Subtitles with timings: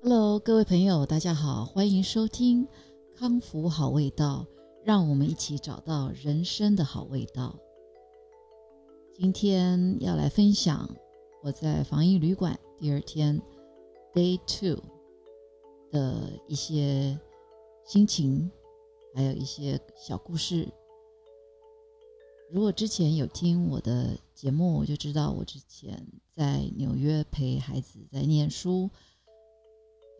[0.00, 2.68] Hello，各位朋友，大家好，欢迎收听
[3.16, 4.46] 康复好味道，
[4.84, 7.58] 让我们一起找到人生的好味道。
[9.12, 10.88] 今天要来分享
[11.42, 13.42] 我在防疫旅馆第二天
[14.14, 14.80] Day Two
[15.90, 17.18] 的一些
[17.84, 18.48] 心情，
[19.16, 20.68] 还有一些小故事。
[22.52, 26.06] 如果之前有听我的节目，我就知道我之前
[26.36, 28.88] 在纽约陪孩子在念书。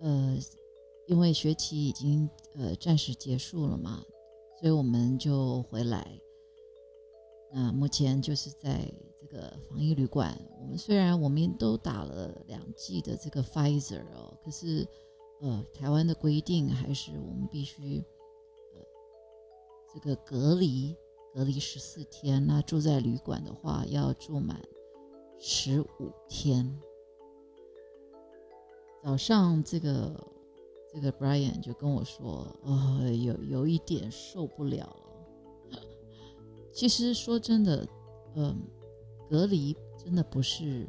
[0.01, 0.39] 呃，
[1.07, 4.05] 因为学期已经呃暂时结束了嘛，
[4.61, 6.21] 所以我们就回来。
[7.53, 10.39] 那目前就是在这个防疫旅馆。
[10.61, 14.87] 我们虽然我们都打了两剂的这个 Pfizer 哦，可是
[15.41, 18.05] 呃台湾的规定还是我们必须
[18.75, 18.83] 呃
[19.95, 20.95] 这个隔离
[21.33, 22.47] 隔离十四天。
[22.47, 24.63] 那住在旅馆的话，要住满
[25.39, 26.79] 十五天。
[29.03, 30.27] 早上，这个
[30.93, 35.81] 这个 Brian 就跟我说：“哦，有有一点受不了了。
[36.73, 37.89] 其实说真的，
[38.35, 38.57] 嗯，
[39.31, 40.87] 隔离真的不是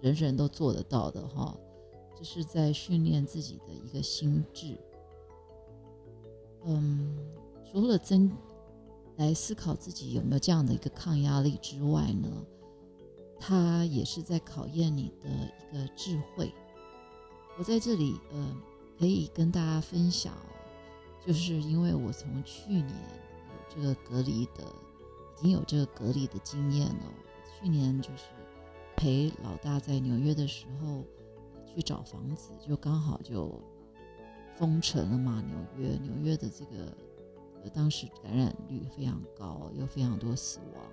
[0.00, 1.56] 人人都做得到的哈，
[2.14, 4.78] 这是在训练自己的一个心智。
[6.64, 7.16] 嗯，
[7.64, 8.30] 除了增
[9.16, 12.28] 来思考自己有没有这样的一个抗压力之外呢，
[13.38, 16.52] 它也是在考验你的一个智慧。”
[17.58, 18.56] 我在这里，呃，
[18.98, 20.32] 可以跟大家分享，
[21.26, 24.64] 就是因为我从去年有这个隔离的，
[25.38, 27.04] 已经有这个隔离的经验了。
[27.58, 28.24] 去年就是
[28.96, 31.04] 陪老大在纽约的时候
[31.66, 33.60] 去找房子，就刚好就
[34.56, 35.44] 封城了嘛。
[35.46, 36.96] 纽约，纽约的这个
[37.62, 40.84] 呃，当时感染率非常高，又非常多死亡，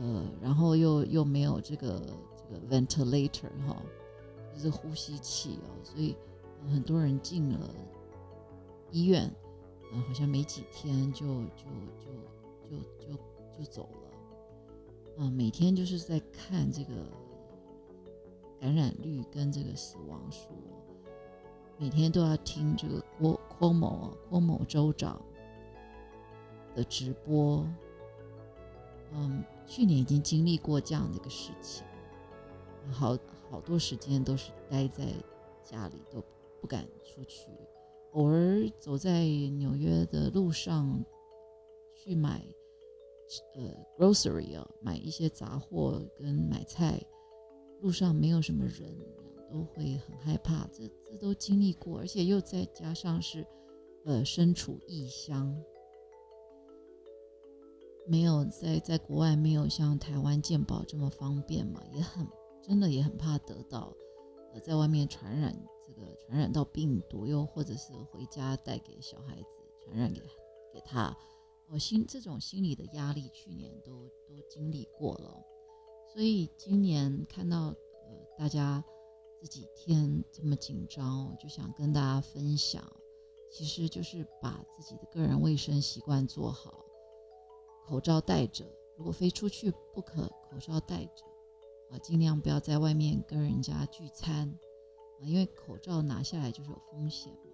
[0.00, 2.00] 呃，然后又又没有这个
[2.36, 3.82] 这个 ventilator 哈。
[4.52, 6.14] 就是呼吸器哦，所以
[6.70, 7.74] 很多人进了
[8.90, 9.24] 医院，
[9.92, 11.64] 啊，好像没几天就就
[11.98, 12.06] 就
[12.68, 13.18] 就就
[13.58, 13.88] 就走
[15.16, 16.92] 了，啊，每天就是在看这个
[18.60, 20.50] 感染率跟这个死亡数，
[21.78, 25.20] 每天都要听这个郭郭某啊郭某州长
[26.74, 27.66] 的直播，
[29.12, 31.84] 嗯，去年已经经历过这样的一个事情，
[32.92, 33.18] 好。
[33.52, 35.04] 好多时间都是待在
[35.62, 36.24] 家里，都
[36.58, 37.50] 不敢出去。
[38.12, 41.04] 偶尔走在纽约的路上，
[41.94, 42.42] 去买
[43.54, 46.98] 呃 grocery 啊，买一些杂货跟买菜，
[47.82, 48.90] 路上没有什么人，
[49.50, 50.66] 都会很害怕。
[50.72, 53.46] 这这都经历过，而且又再加上是
[54.06, 55.54] 呃身处异乡，
[58.06, 62.26] 没有在在国外没有像台湾健保这么方便嘛，也很。
[62.62, 63.92] 真的也很怕得到，
[64.54, 65.52] 呃，在外面传染
[65.84, 69.48] 这个传染到病毒，又或者是回家带给小孩子
[69.84, 70.20] 传染给
[70.72, 71.16] 给他，
[71.68, 75.44] 我心这种心理的压力，去年都都经历过了，
[76.12, 77.74] 所以今年看到呃
[78.38, 78.84] 大家
[79.40, 82.84] 这几天这么紧张，我就想跟大家分享，
[83.50, 86.84] 其实就是把自己的个人卫生习惯做好，
[87.88, 88.64] 口罩戴着，
[88.96, 91.31] 如果非出去不可，口罩戴着。
[91.92, 97.50] 啊，尽量不要在外面跟人家聚餐啊，因为口罩拿下来就是有风险嘛。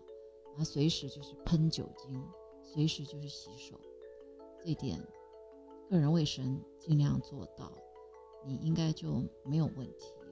[0.50, 2.24] 然后随时就是喷酒精，
[2.62, 3.78] 随时就是洗手，
[4.64, 4.98] 这点
[5.90, 7.72] 个人卫生尽量做到，
[8.44, 10.28] 你应该就没有问题了。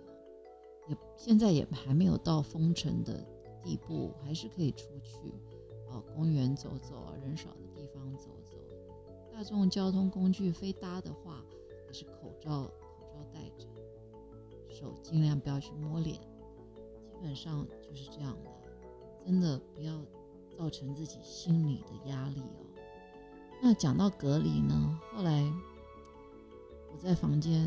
[0.88, 3.26] 也现在也还没有到封城的
[3.62, 5.32] 地步，还是可以出去
[5.88, 8.56] 啊，公园走走，人少的地方走走。
[9.32, 11.44] 大众交通工具非搭的话，
[11.86, 13.68] 也是口罩口罩戴着。
[14.78, 16.16] 手尽量不要去摸脸，
[17.08, 18.50] 基本上就是这样的。
[19.24, 19.98] 真的不要
[20.56, 22.66] 造成自己心理的压力哦。
[23.62, 25.42] 那讲到隔离呢，后来
[26.92, 27.62] 我在房间，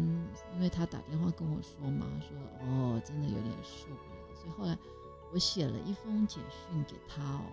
[0.53, 4.77] 因为他打电话跟我说嘛，说哦，真的有点受不了，所以后来
[5.33, 7.45] 我写了一封简讯给他哦，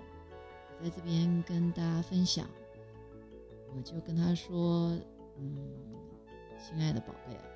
[0.82, 2.46] 在这边跟大家分享。
[3.74, 4.96] 我就跟他说，
[5.38, 5.58] 嗯，
[6.58, 7.55] 亲爱的宝贝。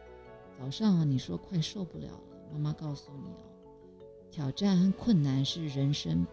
[0.60, 2.20] 早上你说快受不了了，
[2.52, 3.40] 妈妈告诉你哦，
[4.30, 6.26] 挑战和困难是人生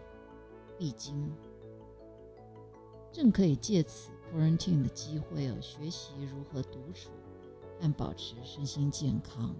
[0.76, 1.32] 必经，
[3.10, 7.08] 正可以借此 quarantine 的机会哦，学习如何独处
[7.80, 9.56] 和保持身心健康。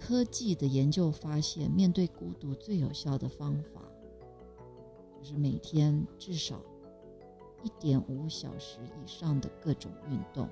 [0.00, 3.82] 科技的研究发现，面对孤独最有效的方法，
[5.20, 6.58] 就是每天至少
[7.62, 10.48] 一点五小时以上的各种运动。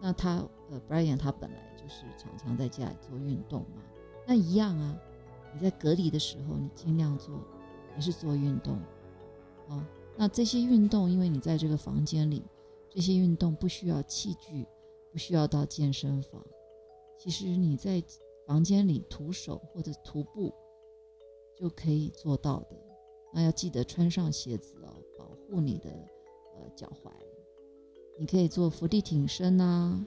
[0.00, 3.82] 那他呃，Brian 他本来就是常常在家里做运动嘛，
[4.26, 4.98] 那一样啊，
[5.52, 7.38] 你在隔离的时候，你尽量做
[7.94, 8.78] 还是做运动
[9.68, 9.86] 啊。
[10.16, 12.42] 那这些运动，因为你在这个房间里，
[12.88, 14.66] 这些运动不需要器具，
[15.12, 16.44] 不需要到健身房。
[17.18, 18.02] 其实你在
[18.46, 20.52] 房间里徒手或者徒步
[21.56, 22.76] 就可以做到的。
[23.32, 25.90] 那要记得穿上鞋子哦，保护你的
[26.56, 27.10] 呃脚踝。
[28.20, 30.06] 你可以做伏地挺身啊，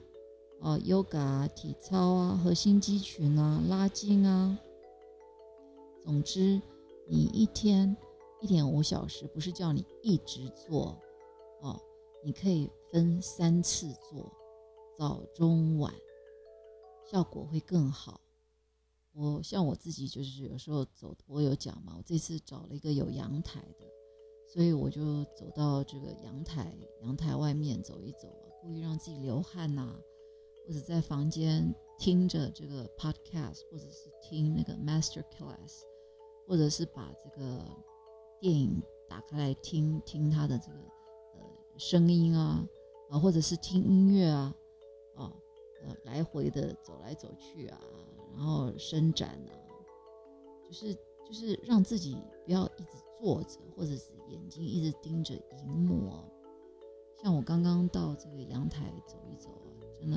[0.60, 4.56] 哦，yoga 体操啊，核心肌群啊，拉筋啊。
[6.00, 6.62] 总之，
[7.08, 7.96] 你一天。
[8.40, 11.00] 一点五小时不是叫你一直做
[11.62, 11.80] 哦，
[12.22, 14.30] 你可以分三次做，
[14.98, 15.92] 早中晚，
[17.10, 18.20] 效果会更好。
[19.12, 23.86] 我像我自己就是有时候走，我有讲嘛，我这次找了一个有阳台的，
[24.54, 26.72] 所以我就走到这个阳台，
[27.02, 29.96] 阳台外面走一走啊，故意让自己流汗呐，
[30.64, 35.82] 或者在房间听着这个 podcast，或者是听那个 master class，
[36.46, 37.60] 或者是把这个。
[38.40, 41.40] 电影打开来听听他的这个呃
[41.78, 42.62] 声音啊
[43.08, 44.54] 啊，或者是听音乐啊
[45.14, 45.32] 啊
[45.82, 47.80] 呃来回的走来走去啊，
[48.36, 49.56] 然后伸展啊，
[50.62, 50.94] 就是
[51.26, 56.24] 就是让自己不要一直坐着，或者是眼睛一直盯着荧幕哦。
[57.22, 59.50] 像我刚刚到这个阳台走一走，
[60.00, 60.16] 真的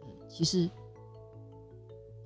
[0.00, 0.70] 呃其实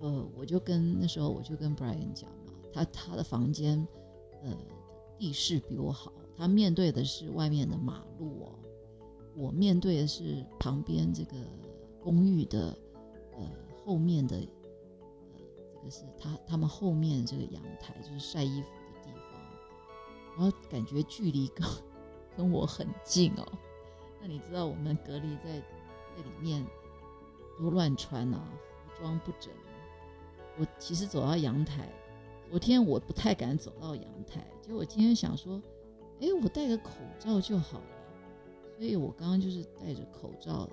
[0.01, 3.87] 呃我就跟那时候我就跟 Brian 讲嘛，他他的房间
[4.43, 4.57] 呃。
[5.19, 8.59] 地势比我好，他面对的是外面的马路哦，
[9.35, 11.37] 我面对的是旁边这个
[12.03, 12.79] 公寓的
[13.33, 13.51] 呃
[13.83, 15.41] 后面的呃
[15.73, 18.69] 这个是他他们后面这个阳台，就是晒衣服，
[20.37, 21.67] 然后感觉距离跟
[22.37, 23.47] 跟我很近哦。
[24.21, 25.59] 那你知道我们隔离在
[26.15, 26.65] 在里面
[27.59, 28.43] 都乱穿啊，
[28.85, 29.51] 服装不整。
[30.59, 31.89] 我其实走到阳台。
[32.49, 35.61] 昨天我不太敢走到阳台，结果今天想说，
[36.21, 37.87] 哎，我戴个口罩就好了，
[38.77, 40.69] 所以我刚刚就是戴着口罩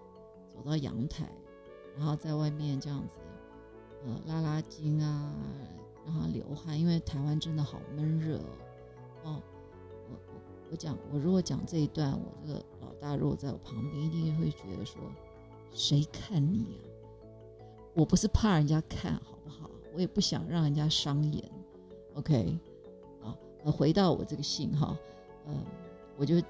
[0.48, 1.28] 走到阳台，
[1.98, 3.20] 然后在外面这样子，
[4.06, 5.34] 呃，拉拉筋啊，
[6.06, 8.40] 让它流汗，因为台湾真的好闷热
[9.24, 9.42] 哦。
[10.74, 15.00] 我讲，我如果讲这一段，我这个老大如果在我旁边，一定会觉得说，
[15.72, 16.82] 谁看你呀？
[17.94, 19.70] 我不是怕人家看好不好？
[19.94, 21.44] 我也不想让人家伤眼。
[22.16, 22.58] OK，
[23.22, 23.38] 啊，
[23.72, 24.98] 回到我这个信哈，
[25.48, 25.64] 嗯，
[26.18, 26.42] 我就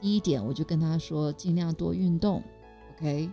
[0.00, 2.42] 第一点，我就跟他说，尽量多运动
[2.94, 3.30] ，OK，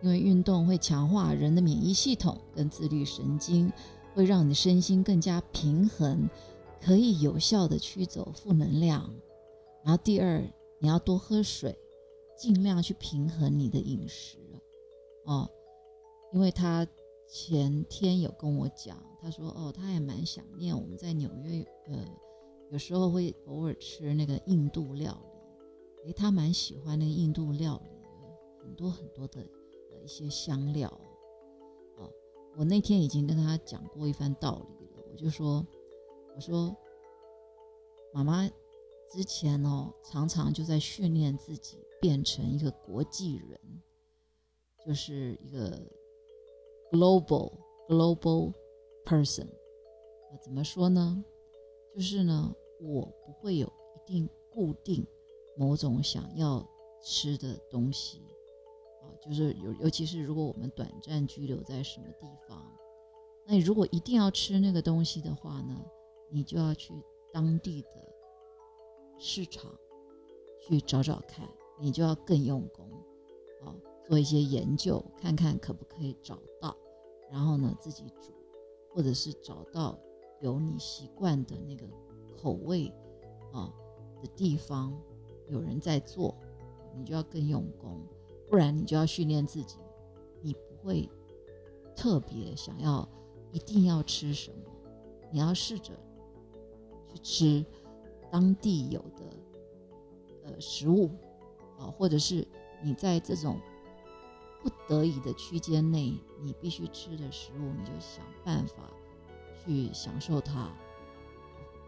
[0.00, 3.70] 因为运动会强化人的免疫系统跟自律神经，
[4.14, 6.30] 会让你身心更加平衡，
[6.80, 9.14] 可以有效的驱走负能量。
[9.84, 10.42] 然后第二，
[10.78, 11.78] 你要多喝水，
[12.36, 14.38] 尽量去平衡你的饮食，
[15.24, 15.48] 哦，
[16.32, 16.86] 因为他。
[17.32, 22.04] 前天有跟我讲，他说哦，他也蛮想念我们在纽约，呃，
[22.72, 25.16] 有时候会偶尔吃那个印度料
[26.02, 27.90] 理，诶，他蛮喜欢那个印度料理，
[28.60, 30.88] 很多很多的呃一些香料，
[31.98, 32.10] 哦，
[32.56, 35.64] 我那天已经跟他讲过一番道理了，我就说，
[36.40, 36.74] 说，
[38.12, 38.48] 妈妈
[39.10, 43.60] 之前哦，常常就在训练自己变成一个国际人，
[44.84, 45.80] 就是一个。
[46.92, 47.52] Global
[47.88, 48.52] global
[49.04, 51.24] person，啊，怎么说呢？
[51.94, 55.06] 就是呢，我不会有一定固定
[55.56, 56.68] 某种想要
[57.00, 58.18] 吃的东西，
[59.02, 62.60] 啊，就是尤尤其是如果我们短暂居留在什么地方，
[63.46, 65.80] 那你如果一定要吃那个东西的话呢，
[66.30, 66.94] 你就要去
[67.32, 67.88] 当地的
[69.18, 69.70] 市场
[70.60, 72.88] 去找找看，你就要更用功，
[73.62, 73.74] 啊。
[74.06, 76.76] 做一些研究，看看可不可以找到，
[77.30, 78.32] 然后呢自己煮，
[78.92, 79.96] 或者是找到
[80.40, 81.86] 有你习惯的那个
[82.36, 82.92] 口味
[83.52, 83.72] 啊
[84.20, 84.92] 的地方，
[85.48, 86.34] 有人在做，
[86.96, 88.00] 你就要更用功，
[88.48, 89.76] 不然你就要训练自己，
[90.42, 91.08] 你不会
[91.94, 93.08] 特别想要
[93.52, 94.64] 一定要吃什么，
[95.30, 95.92] 你要试着
[97.12, 97.66] 去吃
[98.30, 99.24] 当地有的
[100.44, 101.10] 呃食物
[101.78, 102.46] 啊，或者是
[102.82, 103.58] 你在这种。
[104.62, 106.12] 不得已的区间内，
[106.42, 108.90] 你必须吃的食物，你就想办法
[109.64, 110.70] 去享受它，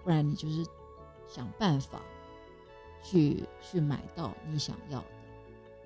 [0.03, 0.65] 不然你就是
[1.29, 2.01] 想办法
[3.03, 5.07] 去去买到你想要的。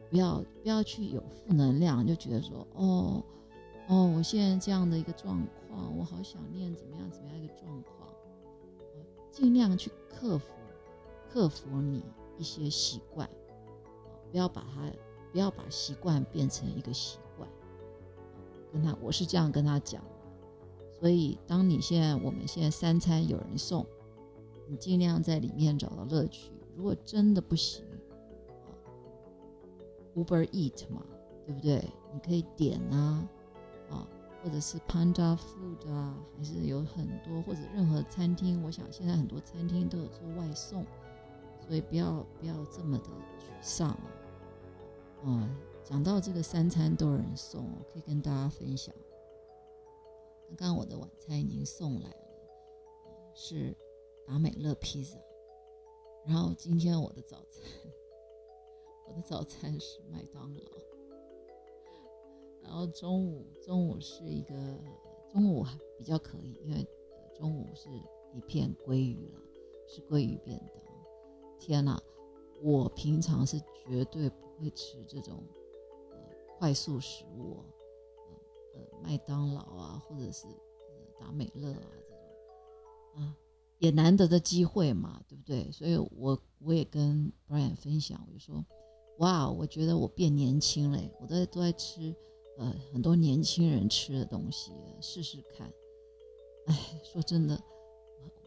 [0.08, 3.20] 不要不要去有负能量，就觉得说哦
[3.88, 7.95] 哦，我现在这样的一个状况，我好想念怎么样怎么样一个状况，
[9.36, 10.54] 尽量去克服
[11.28, 12.02] 克服你
[12.38, 13.28] 一些习惯，
[14.30, 14.90] 不要把它。
[15.32, 17.46] 不要把习惯变成一个习惯，
[18.72, 20.02] 跟他我是这样跟他讲
[20.98, 23.84] 所以，当你现在我们现在三餐有人送，
[24.66, 26.52] 你尽量在里面找到乐趣。
[26.74, 27.84] 如果真的不行
[30.14, 31.04] ，Uber Eat 嘛，
[31.44, 31.84] 对不对？
[32.14, 33.28] 你可以点啊，
[34.46, 38.62] 或者是 Panda Food 啊，还是有很多，或者任何餐厅。
[38.62, 40.86] 我想现在很多餐厅都有做外送，
[41.66, 43.06] 所以不要不要这么的
[43.40, 44.12] 沮丧啊。
[45.24, 48.94] 嗯，讲到这个三餐都有人送，可以跟大家分享。
[50.56, 52.16] 刚刚我的晚餐已经送来了，
[53.34, 53.76] 是
[54.28, 55.18] 达美乐披萨。
[56.24, 57.64] 然后今天我的早餐，
[59.08, 60.95] 我的早餐是麦当劳。
[62.66, 64.54] 然后中午中午是一个
[65.30, 66.86] 中午还比较可以，因为
[67.34, 67.88] 中午是
[68.34, 69.40] 一片鲑鱼了，
[69.86, 70.76] 是鲑鱼便当。
[71.58, 72.00] 天哪，
[72.62, 75.42] 我平常是绝对不会吃这种
[76.10, 76.18] 呃
[76.58, 77.56] 快速食物。
[78.74, 83.36] 呃，麦当劳啊，或者是呃达美乐啊这种，啊，
[83.78, 85.72] 也难得的机会嘛，对不对？
[85.72, 88.62] 所以我我也跟 Brian 分享，我就说，
[89.18, 92.14] 哇，我觉得我变年轻了，我都都在吃
[92.56, 95.72] 呃很多年轻人吃的东西，试试看。
[96.66, 97.62] 哎，说真的，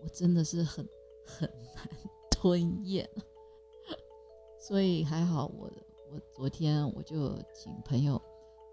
[0.01, 0.87] 我真的是很
[1.25, 1.89] 很难
[2.31, 3.09] 吞咽，
[4.59, 5.71] 所以还好，我
[6.11, 8.21] 我昨天我就请朋友。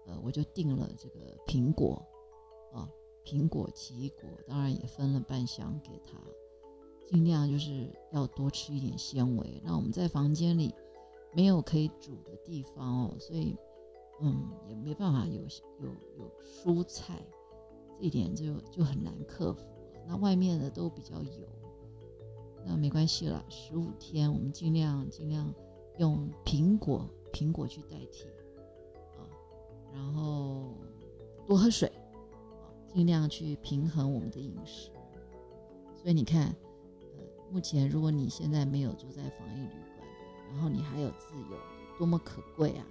[0.07, 2.01] 呃，我就订了这个苹果，
[2.71, 2.89] 啊，
[3.25, 6.17] 苹果奇异果，当然也分了半箱给他，
[7.05, 9.61] 尽量就是要多吃一点纤维。
[9.65, 10.73] 那我们在房间里
[11.33, 13.53] 没有可以煮的地方哦，所以
[14.19, 15.41] 嗯，也没办法有
[15.79, 17.23] 有有蔬菜，
[17.99, 20.01] 这一点就就很难克服了。
[20.07, 21.47] 那外面的都比较油，
[22.65, 25.53] 那没关系了，十五天我们尽量尽量
[25.97, 28.25] 用苹果苹果去代替
[29.17, 29.29] 啊。
[29.93, 30.73] 然后
[31.45, 34.89] 多喝水，啊，尽量去平衡我们的饮食。
[35.95, 40.07] 所以你看，呃，目前如果你现在没有住在防疫旅馆，
[40.51, 41.57] 然后你还有自由，
[41.97, 42.87] 多么可贵啊！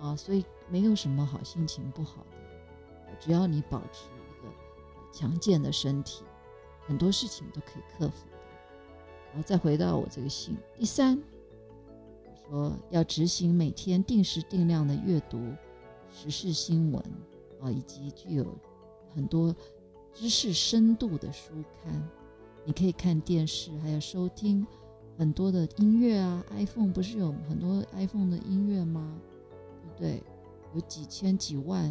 [0.00, 4.52] 啊，所以没有什么好心情不好的，只要你保持一个
[5.12, 6.24] 强健的身体，
[6.86, 8.36] 很多事情都可以克服的。
[9.32, 11.18] 然后再回到我这个信，第三，
[12.48, 15.40] 说要执行每天定时定量的阅读。
[16.10, 17.04] 时事新闻
[17.60, 18.46] 啊，以及具有
[19.14, 19.54] 很多
[20.14, 21.52] 知识深度的书
[21.84, 22.08] 刊，
[22.64, 24.66] 你可以看电视，还有收听
[25.18, 26.42] 很多的音乐啊。
[26.52, 29.18] iPhone 不是有很多 iPhone 的音乐吗？
[29.98, 30.22] 对？
[30.74, 31.84] 有几千几万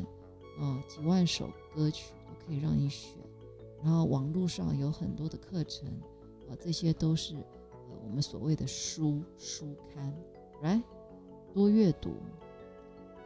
[0.59, 3.17] 啊，几万首歌曲都可以让你选。
[3.83, 5.87] 然后网络上有很多的课程
[6.49, 7.43] 啊，这些都是呃
[8.03, 10.13] 我们所谓的书书刊，
[10.61, 10.81] 来
[11.53, 12.15] 多阅读。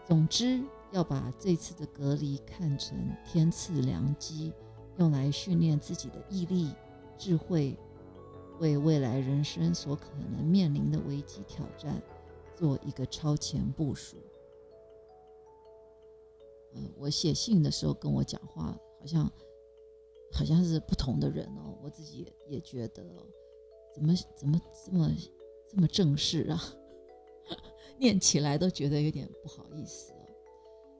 [0.06, 0.64] 总之。
[0.94, 4.52] 要把这次的隔离看成天赐良机，
[4.98, 6.70] 用来训练自己的毅力、
[7.18, 7.78] 智慧，
[8.60, 12.04] 为未来人生所可能面临的危机挑战
[12.54, 14.18] 做一个超前部署。
[16.74, 19.32] 嗯，我写信的时候跟我讲话，好像
[20.32, 23.04] 好像是不同的人哦，我自己也也觉得，
[23.94, 25.12] 怎么怎么这么
[25.70, 26.62] 这么正式啊？
[28.00, 30.14] 念起来都觉得有点不好意思。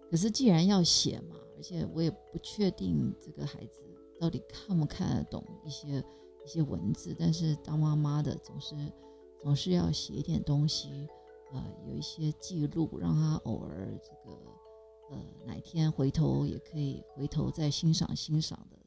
[0.10, 3.80] 可是既然要写嘛，而且我也不确定这个孩子
[4.20, 6.04] 到底看不看得懂一些
[6.46, 8.76] 一些文字，但是当妈妈的总是
[9.42, 11.08] 总是要写一点东西，
[11.54, 14.38] 呃，有一些记录，让他偶尔这个
[15.12, 18.78] 呃哪天回头也可以回头再欣赏欣赏的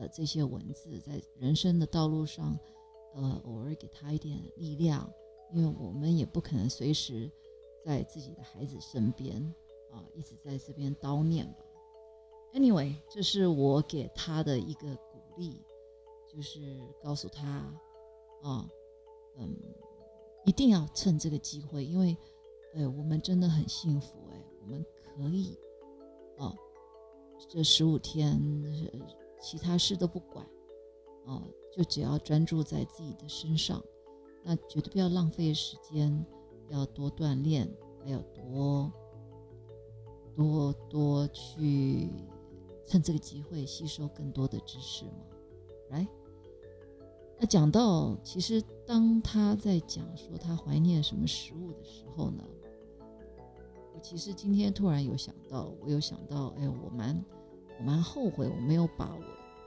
[0.00, 2.58] 呃这些文字，在人生的道路上，
[3.14, 5.08] 呃偶尔给他一点力量，
[5.52, 7.30] 因为我们也不可能随时
[7.84, 9.54] 在自己的孩子身边。
[9.94, 11.64] 啊，一直在这边叨念吧。
[12.52, 15.62] Anyway，这是我给他的一个鼓励，
[16.28, 17.48] 就是告诉他，
[18.42, 18.68] 啊，
[19.36, 19.56] 嗯，
[20.46, 22.16] 一定要趁这个机会，因为，
[22.74, 25.56] 哎，我们真的很幸福，哎，我们可以，
[27.48, 28.40] 这十五天，
[29.40, 30.46] 其他事都不管，
[31.26, 33.82] 哦，就只要专注在自己的身上，
[34.42, 36.24] 那绝对不要浪费时间，
[36.68, 37.68] 要多锻炼，
[38.02, 38.92] 还有多。
[40.36, 42.10] 多多去
[42.84, 45.20] 趁这个机会吸收更多的知识嘛，
[45.90, 46.04] 来，
[47.38, 52.42] 那讲到其实当他在讲说他怀念什么食物的时候呢，
[54.04, 57.24] 其实今天突然有想到，我有想到，哎，我蛮
[57.78, 59.24] 我蛮后悔我没有把我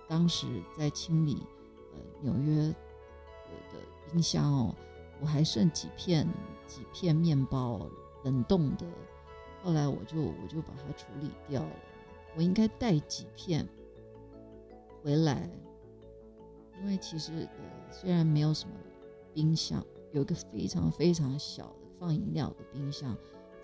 [0.08, 0.46] 当时
[0.78, 1.42] 在清理
[1.96, 2.76] 呃纽约的
[4.12, 4.76] 冰箱哦，
[5.20, 6.28] 我还剩几片
[6.68, 7.90] 几片面包
[8.24, 8.86] 冷冻的。
[9.64, 11.76] 后来我就我就把它处理掉了。
[12.36, 13.68] 我应该带几片
[15.02, 15.50] 回来，
[16.80, 18.76] 因为其实呃虽然没有什么
[19.34, 23.18] 冰箱，有一个非常非常小的放饮料的冰箱，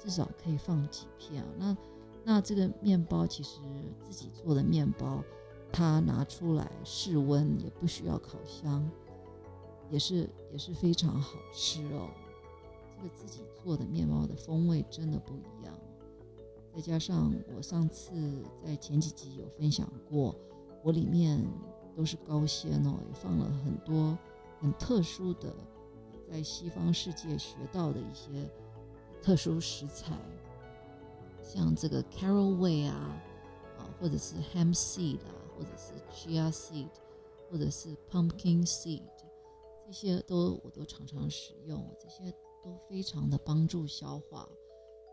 [0.03, 1.49] 至少可以放几片啊。
[1.57, 1.77] 那
[2.25, 3.59] 那这个面包其实
[4.01, 5.23] 自己做的面包，
[5.71, 8.85] 它拿出来室温也不需要烤箱，
[9.89, 12.09] 也是也是非常好吃哦。
[12.97, 15.73] 这个自己做的面包的风味真的不一样。
[16.75, 20.35] 再加上我上次在前几集有分享过，
[20.83, 21.41] 我里面
[21.95, 24.17] 都是高纤哦，也放了很多
[24.59, 25.53] 很特殊的，
[26.31, 28.49] 在西方世界学到的一些
[29.23, 30.19] 特殊食材，
[31.41, 33.23] 像这个 caraway 啊，
[33.77, 36.89] 啊，或者是 hemp seed 啊，或者是 chia seed，
[37.49, 39.01] 或者是 pumpkin seed，
[39.85, 42.29] 这些都我都常常使用，这些
[42.61, 44.45] 都非常的帮助消化。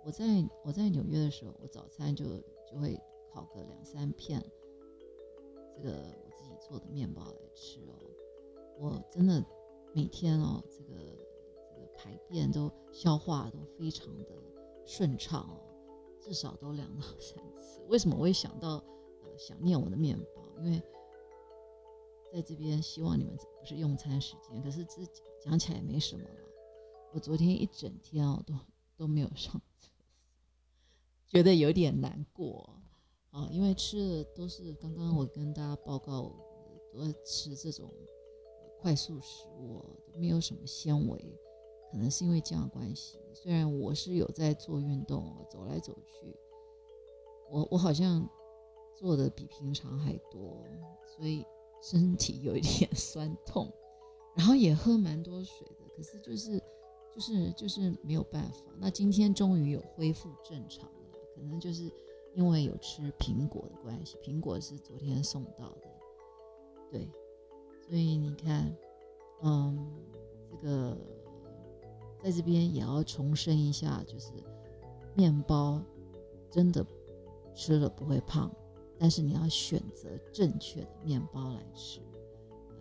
[0.05, 0.25] 我在
[0.65, 2.25] 我在纽约的时候，我早餐就
[2.69, 3.01] 就会
[3.33, 4.45] 烤个两三片，
[5.77, 5.91] 这个
[6.25, 7.95] 我自己做的面包来吃哦。
[8.77, 9.45] 我真的
[9.93, 11.30] 每天哦，这个这个
[12.03, 14.31] 排便都消化都非常的
[14.87, 15.61] 顺畅哦，
[16.19, 17.83] 至少都两到三次。
[17.89, 18.77] 为什么我会想到
[19.23, 20.43] 呃想念我的面包？
[20.63, 20.83] 因为
[22.33, 25.03] 在这边希望你们不是用餐时间，可是这
[25.45, 26.35] 讲起来也没什么了。
[27.13, 28.55] 我昨天一整天哦都
[28.97, 30.07] 都没有上厕所。
[31.27, 32.81] 觉得有点难过
[33.31, 36.33] 啊，因为吃的都是刚刚我跟大家报告，
[36.93, 37.93] 都吃这种
[38.81, 39.85] 快速食物，
[40.17, 41.39] 没有什么纤维，
[41.91, 43.19] 可能是因为这样关系。
[43.33, 46.37] 虽然我是有在做运动，走来走去，
[47.51, 48.29] 我我好像
[48.97, 50.65] 做的比平常还多，
[51.07, 51.45] 所以
[51.83, 53.73] 身体有一点 酸痛，
[54.37, 56.63] 然后也喝蛮多水的，可是就是
[57.13, 58.65] 就是就是没有办法。
[58.79, 60.95] 那今天终于有恢复正常了。
[61.35, 61.91] 可能就是
[62.35, 65.89] 因为有吃苹果的关系，苹果是昨天送到的，
[66.91, 67.09] 对，
[67.89, 68.77] 所以你看，
[69.43, 69.91] 嗯，
[70.51, 70.99] 这个
[72.23, 74.33] 在这边也要重申一下，就是
[75.15, 75.81] 面包
[76.51, 76.85] 真的
[77.55, 78.51] 吃了不会胖，
[78.99, 82.01] 但是你要选择正确的面包来吃。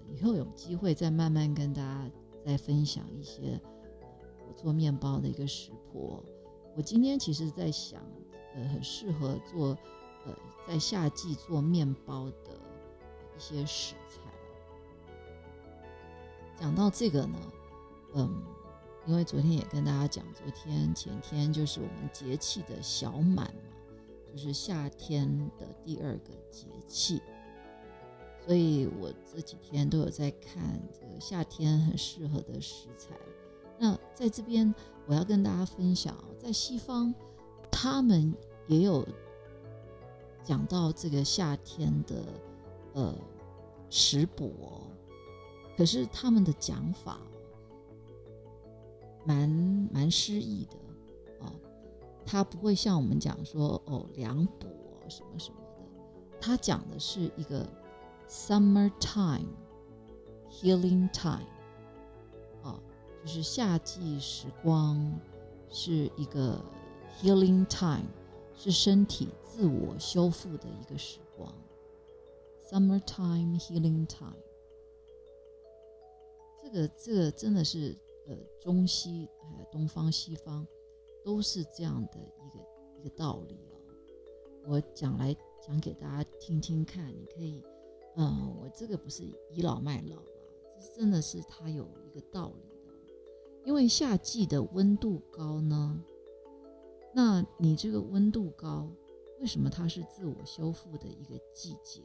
[0.08, 2.12] 以后有机会再慢慢跟大家
[2.46, 3.60] 再分享一些
[4.48, 6.24] 我做面包的一个食谱。
[6.76, 8.02] 我今天其实在想。
[8.56, 9.78] 呃，很适合做，
[10.26, 10.36] 呃，
[10.68, 12.60] 在夏季做面包的
[13.38, 14.22] 一些食材。
[16.56, 17.38] 讲到这个呢，
[18.16, 18.44] 嗯，
[19.06, 23.72] 因为昨天也跟大家讲，昨天前天就是我们节气的小满嘛，
[24.32, 27.22] 就是夏天的第二个节气，
[28.46, 33.16] 所以我这几天都有在看这个夏天很适合的食材。
[33.80, 34.74] 那在这边，
[35.08, 37.14] 我要跟大家分享，在西方。
[37.72, 38.34] 他们
[38.68, 39.08] 也有
[40.44, 42.26] 讲到这个夏天的
[42.94, 43.16] 呃
[43.90, 44.82] 食补哦，
[45.78, 47.22] 可是他们的讲法
[49.30, 49.48] 蛮
[49.94, 51.54] 蛮诗意的啊，
[52.26, 54.68] 他不会像我们讲说哦凉补
[55.08, 55.84] 什么什么的，
[56.42, 57.64] 他讲的是一个
[58.28, 59.54] summer time
[60.50, 61.46] healing time
[62.64, 62.82] 啊，
[63.22, 65.20] 就是夏季时光
[65.70, 66.60] 是一个。
[67.22, 68.08] Healing time
[68.56, 71.54] 是身体自我修复的一个时光。
[72.72, 74.38] Summertime healing time，
[76.64, 77.94] 这个这个真的是
[78.30, 80.66] 呃中西呃东方西方
[81.26, 82.60] 都是这样的一个
[83.00, 83.80] 一个道理哦。
[84.66, 87.64] 我讲来讲给大家听听看，你可以，
[88.16, 90.32] 嗯，我这个不是倚老卖老啦，
[90.80, 92.94] 这真的是它有一个道理的。
[93.66, 96.02] 因为夏季的温度高呢。
[97.12, 98.88] 那你这个温度高，
[99.40, 102.04] 为什么它是自我修复的一个季节？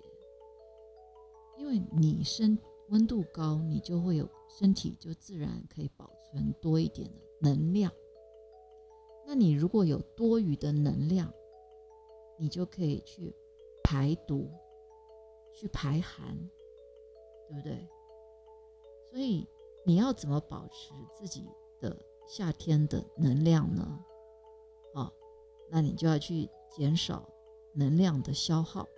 [1.58, 2.58] 因为你身
[2.88, 7.92] 温度高，你就会有身体就自然可以保存多一点的能量。
[9.24, 11.32] 那你如果有多余的能量，
[12.36, 13.32] 你就可以去
[13.84, 14.50] 排毒、
[15.54, 16.36] 去排寒，
[17.48, 17.88] 对不对？
[19.10, 19.46] 所以
[19.86, 21.46] 你要怎么保持自己
[21.80, 24.04] 的夏天的能量呢？
[24.94, 25.12] 啊
[25.70, 27.28] 那你就要去减少
[27.74, 28.88] 能量的消耗。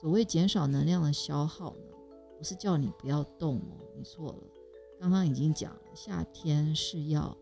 [0.00, 1.94] 所谓减少能量的消耗呢，
[2.38, 4.59] 不是叫你不要动哦，你错了。
[5.00, 7.34] 刚刚已经讲了，夏天是要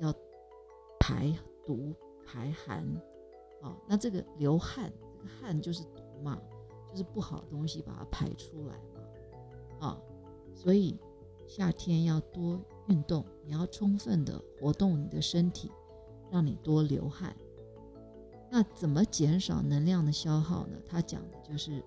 [0.00, 0.14] 要
[1.00, 1.94] 排毒
[2.26, 2.84] 排寒，
[3.62, 6.38] 哦，那这个流汗，这个汗就是毒嘛，
[6.90, 9.98] 就是不好的东西把它排出来嘛，啊，
[10.54, 11.00] 所以
[11.48, 15.72] 夏天要多运动，你要充分的活动你的身体，
[16.30, 17.34] 让你多流汗。
[18.50, 20.76] 那怎么减少能量的消耗呢？
[20.86, 21.82] 他讲的就是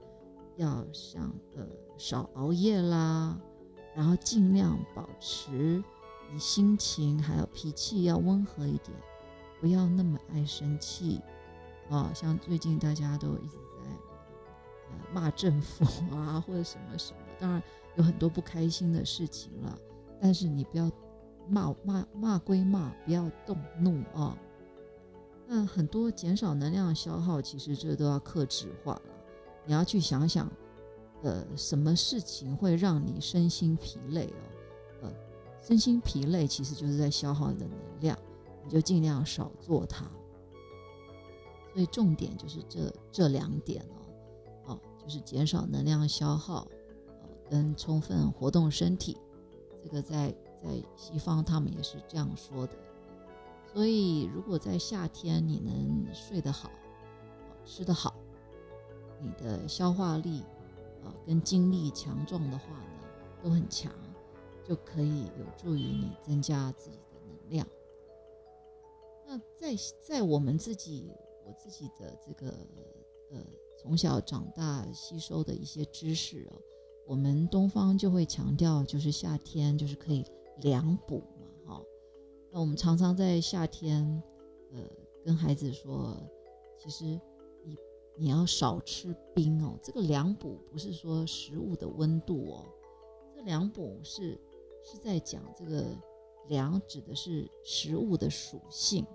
[0.56, 1.66] 要像呃
[2.00, 3.40] 少熬夜啦，
[3.98, 5.84] 然后尽量保持
[6.32, 8.96] 你心情还有脾气要温和一点，
[9.60, 11.20] 不要那么爱生气
[11.90, 12.12] 啊。
[12.14, 13.90] 像最近大家都一直在
[14.92, 15.84] 呃骂政府
[16.16, 17.64] 啊，或者什么什么，当然
[17.96, 19.76] 有很多不开心的事情了，
[20.22, 20.92] 但是你不要
[21.50, 24.38] 骂骂骂归骂，不要动怒啊。
[25.48, 29.02] 那很多减少能量消耗，其实这都要克制化了。
[29.66, 30.52] 你要去想想，
[31.24, 35.04] 呃，什么事情会让你身心疲累哦？
[35.04, 35.14] 呃，
[35.62, 38.18] 身心疲累其实就是在消耗你的能量，
[38.64, 40.06] 你就尽量少做它。
[41.74, 43.84] 所以重点就是这这两点
[44.66, 46.68] 哦，哦，就是减少能量消耗，
[47.22, 49.18] 呃，跟充分活动身体。
[49.84, 50.30] 这个在
[50.62, 52.74] 在西方他们也是这样说的。
[53.74, 56.72] 所以，如果在夏天你能睡得好，
[57.64, 58.16] 吃得好，
[59.22, 60.44] 你的消化力，
[61.04, 63.08] 呃，跟精力强壮的话呢，
[63.44, 63.92] 都很强，
[64.64, 67.68] 就可以有助于你增加自己的能量。
[69.26, 71.12] 那在在我们自己，
[71.46, 72.50] 我自己的这个
[73.32, 73.46] 呃，
[73.78, 76.62] 从小长大吸收的一些知识哦，
[77.06, 80.26] 我们东方就会强调，就是夏天就是可以
[80.62, 81.84] 凉补嘛，哈。
[82.52, 84.24] 那我们常常在夏天，
[84.72, 84.82] 呃，
[85.26, 86.18] 跟孩子说，
[86.80, 87.20] 其实
[88.18, 89.78] 你要少吃冰哦。
[89.82, 92.66] 这个凉补不是说食物的温度哦，
[93.36, 94.40] 这凉补是
[94.84, 95.86] 是在讲这个
[96.48, 99.06] 凉指的是食物的属性。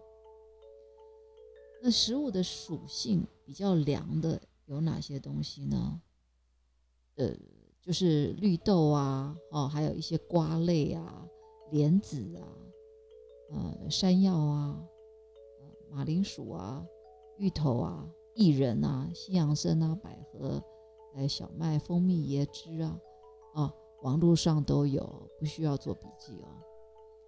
[1.82, 6.00] 那食物的属性比较凉的有哪些东西呢？
[7.16, 7.34] 呃，
[7.80, 11.28] 就是绿豆啊，哦，还有一些瓜类啊，
[11.70, 12.46] 莲子啊。
[13.50, 14.82] 呃，山药啊，
[15.60, 16.86] 呃，马铃薯啊，
[17.36, 20.62] 芋头啊，薏仁啊，西洋参啊，百合，
[21.14, 22.98] 呃，小麦、蜂蜜、椰汁啊，
[23.54, 26.48] 啊，网络上都有，不需要做笔记哦。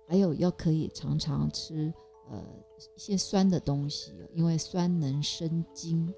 [0.06, 1.92] 还有要可以常常吃
[2.30, 2.42] 呃
[2.96, 6.12] 一些酸的东西，因为酸能生津。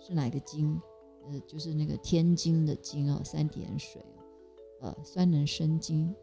[0.00, 0.80] 是哪个津？
[1.26, 4.04] 呃，就是那个天津的津哦，三点水，
[4.80, 6.14] 呃，酸能生津。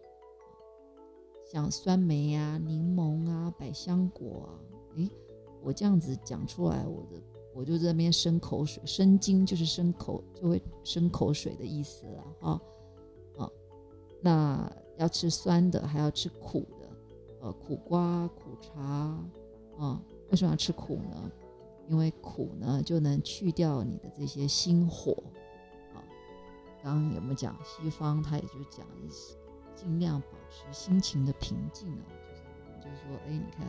[1.43, 4.55] 像酸梅啊、柠檬啊、百香果啊，
[4.95, 5.09] 诶，
[5.61, 7.21] 我这样子讲出来，我的
[7.53, 12.61] 我就在那边生口水，生津就是生口就会生口水的意思了哈。
[13.37, 13.49] 啊，
[14.21, 16.89] 那要吃酸的，还要吃苦的，
[17.41, 18.81] 呃，苦瓜、苦茶
[19.77, 20.01] 啊。
[20.29, 21.31] 为什么要吃苦呢？
[21.87, 25.11] 因为苦呢就能去掉你的这些心火
[25.93, 25.99] 啊。
[26.81, 28.23] 刚刚有没有讲西方？
[28.23, 28.85] 他也就讲。
[29.73, 32.05] 尽量保持心情的平静哦，
[32.79, 33.65] 就是就是说，哎，你看，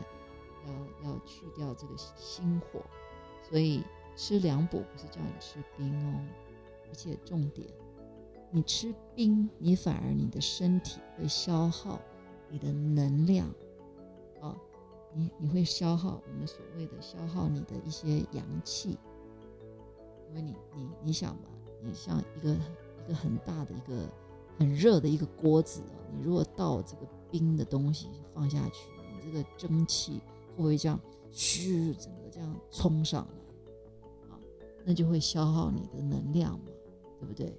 [0.65, 2.81] 要要去掉这个心火，
[3.41, 3.83] 所以
[4.15, 6.19] 吃凉补不是叫你吃冰哦，
[6.87, 7.67] 而且重点，
[8.51, 11.99] 你吃冰，你反而你的身体会消耗
[12.49, 13.47] 你的能量，
[14.41, 14.55] 哦，
[15.13, 18.97] 你你会消耗我们所谓的消耗你的一些阳气，
[20.29, 21.49] 因为你你你想嘛，
[21.81, 24.09] 你像一个一个很大的一个。
[24.59, 30.21] 很热的一个锅子啊，你如果倒这个冰的东西放下去，你这个蒸汽
[30.55, 30.99] 会不会这样
[31.31, 34.39] 嘘，整个这样冲上来啊？
[34.85, 36.65] 那就会消耗你的能量嘛，
[37.19, 37.57] 对不对？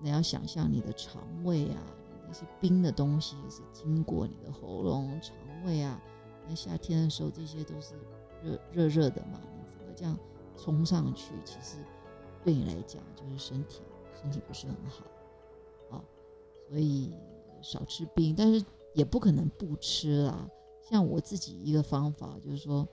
[0.00, 1.82] 你要想象你的肠胃啊，
[2.26, 6.00] 那些冰的东西是经过你的喉咙、肠胃啊，
[6.46, 7.94] 那夏天的时候这些都是
[8.42, 10.16] 热热热的嘛，你整个这样
[10.56, 11.76] 冲上去，其实
[12.44, 13.80] 对你来讲就是身体
[14.20, 15.04] 身体不是很好
[15.96, 16.04] 啊。
[16.68, 17.12] 所以
[17.62, 20.48] 少吃冰，但是也不可能不吃啦。
[20.88, 22.86] 像我自己一个方法，就是说，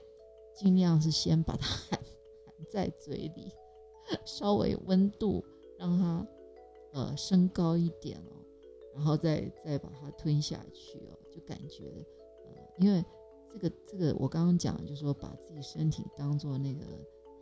[0.52, 2.00] 尽量是先把它 含
[2.44, 3.52] 含在嘴里，
[4.24, 5.44] 稍微温度
[5.78, 6.26] 让它
[6.92, 8.34] 呃升高一点哦，
[8.94, 11.84] 然后再再把它吞下去哦，就感觉，
[12.78, 13.04] 因为
[13.52, 16.84] 这个这个我刚刚讲，就是说把自己身体当做那个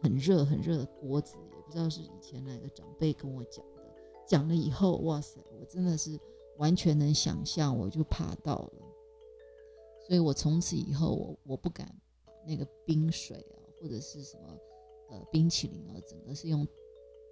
[0.03, 3.83] 很热很热的锅子，也不知道是以前哪个长辈跟我讲的。
[4.27, 6.19] 讲了以后，哇塞，我真的是
[6.59, 8.73] 完全能想象，我就怕到了。
[10.13, 11.89] 所以我从此以后，我我不敢
[12.27, 14.59] 把那个冰水啊，或者是什么
[15.09, 16.69] 呃冰淇淋啊，整个是用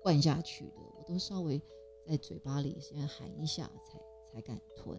[0.03, 1.61] 灌下去的，我都稍微
[2.07, 4.01] 在嘴巴里先含一下，才
[4.33, 4.99] 才敢吞。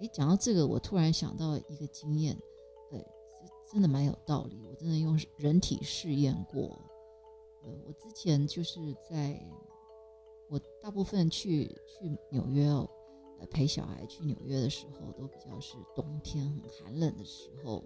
[0.00, 2.36] 诶，讲到这个，我突然想到一个经验，
[2.90, 3.06] 对，
[3.72, 4.60] 真的蛮有道理。
[4.68, 6.76] 我真的用人体试验过，
[7.62, 9.40] 呃，我之前就是在。
[10.50, 12.88] 我大部分去去纽约哦，
[13.46, 17.82] 陪小孩去纽约的时候，都比较是冬天很寒冷的时候。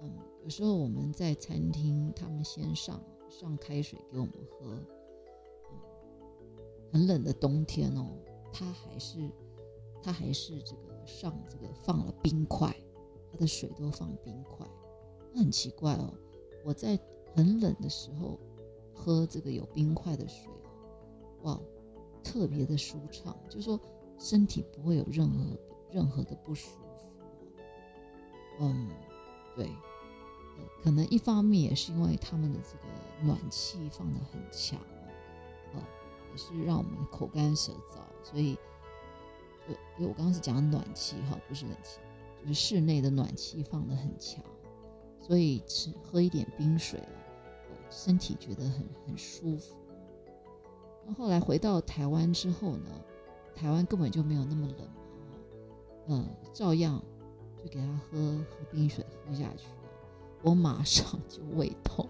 [0.00, 4.78] 嗯，有时候我们在餐厅，他们先上上开水给我们喝。
[5.70, 5.78] 嗯，
[6.92, 8.06] 很冷的冬天哦，
[8.52, 9.30] 他还是
[10.02, 12.74] 他还是这个上这个放了冰块，
[13.32, 14.66] 他的水都放冰块。
[15.32, 16.14] 那很奇怪哦，
[16.64, 16.98] 我在
[17.34, 18.38] 很冷的时候
[18.94, 20.48] 喝这个有冰块的水
[21.42, 21.60] 哇，
[22.22, 23.78] 特别的舒畅，就说
[24.18, 25.58] 身体不会有任何
[25.90, 27.06] 任何的不舒服。
[28.60, 28.90] 嗯，
[29.54, 29.70] 对。
[30.82, 34.78] 可能一方面也是因为他们的这个暖气放得很强，
[35.72, 35.80] 呃，
[36.32, 38.54] 也是让我们口干舌燥，所以
[39.66, 41.98] 就因为我刚刚是讲暖气哈，不是冷气，
[42.40, 44.42] 就是室内的暖气放得很强，
[45.20, 49.76] 所以吃喝一点冰水哦，身体觉得很很舒服。
[51.06, 52.90] 那后来回到台湾之后呢，
[53.58, 54.94] 台湾根本就没有那么冷嘛，
[56.06, 57.02] 嗯，照样
[57.56, 59.66] 就给他喝喝冰水喝下去。
[60.42, 62.08] 我马上就胃痛，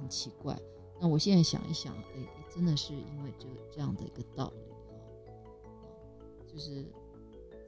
[0.00, 0.58] 很奇怪。
[1.00, 6.84] 那我现在想一想，哎，真的是因为这这样的一个道理哦，就是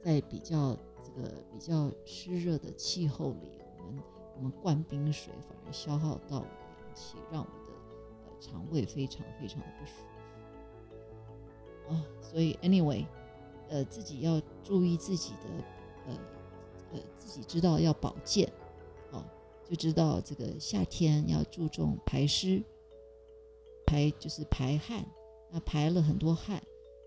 [0.03, 4.03] 在比较这个比较湿热的气候里，我们
[4.35, 6.49] 我们灌冰水反而消耗到我的
[6.85, 7.73] 阳气，让我的
[8.25, 10.03] 呃肠胃非常非常的不舒服
[11.91, 12.07] 啊。
[12.21, 13.05] 所以 anyway，
[13.69, 15.49] 呃，自己要注意自己的
[16.07, 16.17] 呃
[16.93, 18.51] 呃，自己知道要保健。
[19.11, 19.23] 哦
[19.63, 22.61] 就知道这个夏天要注重排湿，
[23.85, 25.05] 排就是排汗，
[25.49, 26.57] 那排了很多汗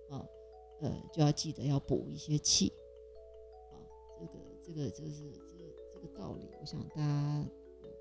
[0.08, 0.24] 啊，
[0.80, 2.72] 呃，就要记得要补一些气
[3.70, 3.76] 啊。
[4.18, 7.46] 这个这个就是这个这个道理，我想大家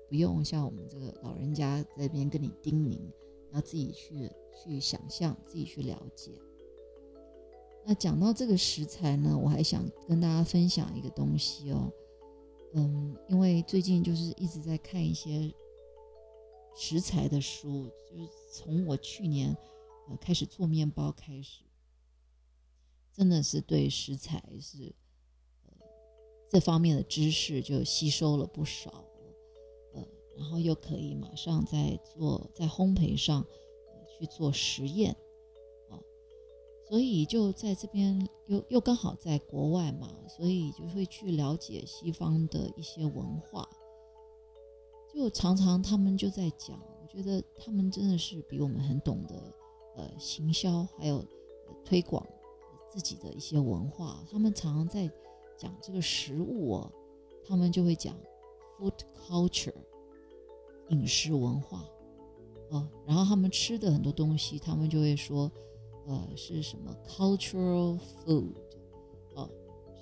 [0.08, 2.98] 不用像我们这个老人家在那边跟你叮咛，
[3.52, 4.30] 要自己去
[4.62, 6.32] 去想象，自己去了解。
[7.86, 11.92] 那讲到这个食材呢，我还想跟大家分享一个东西哦。
[12.72, 15.52] 嗯，因为最近就是一直在看一些
[16.74, 19.56] 食材的书，就是从我去年
[20.08, 21.62] 呃开始做面包开始，
[23.12, 24.94] 真的是对食材是
[25.66, 25.72] 呃
[26.48, 29.04] 这方面的知识就吸收了不少，
[29.92, 30.02] 呃，
[30.38, 33.44] 然后又可以马上在做在烘焙上
[34.18, 35.14] 去做实验。
[36.86, 43.66] 所以就在这边又又刚好在国外嘛，所以就会去了解西方的一些文化。
[45.12, 49.34] 就常常他们就在讲，我觉得他们真的是比我们很懂得
[49.96, 51.24] 呃行销，还有
[51.84, 52.24] 推广
[52.90, 54.22] 自己的一些文化。
[54.30, 55.10] 他们常常在
[55.56, 56.92] 讲这个食物哦，
[57.46, 58.14] 他们就会讲
[58.78, 58.92] food
[59.26, 59.72] culture
[60.90, 61.88] 饮食文化
[62.68, 65.50] 哦，然后他们吃的很多东西，他们就会说。
[66.06, 68.52] 呃，是什么 cultural food？
[69.34, 69.50] 哦，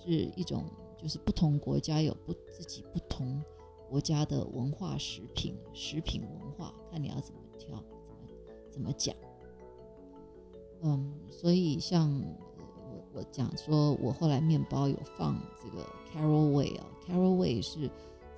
[0.03, 0.65] 是一种
[0.99, 3.41] 就是不同国家有不自己不同
[3.89, 8.31] 国家的文化食品，食品文化，看你要怎么挑，怎么
[8.71, 9.15] 怎么讲。
[10.81, 12.11] 嗯，所以像
[12.91, 17.89] 我我讲说，我后来面包有放这个 Caraway 啊，Caraway 是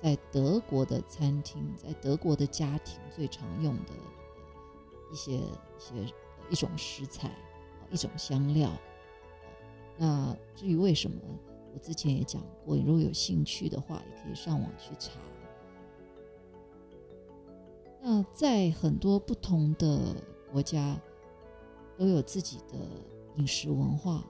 [0.03, 3.93] 在德国的餐厅，在德国的家庭最常用的
[5.11, 6.13] 一些一些
[6.51, 7.35] 一种食材。
[7.95, 8.69] 一种香料，
[9.97, 11.17] 那至于为什么，
[11.73, 15.13] 我之前也讲过，如果有兴趣的话，也可以上网去查。
[18.01, 20.13] 那在很多不同的
[20.51, 20.99] 国家
[21.97, 22.77] 都有自己的
[23.37, 24.25] 饮食文化，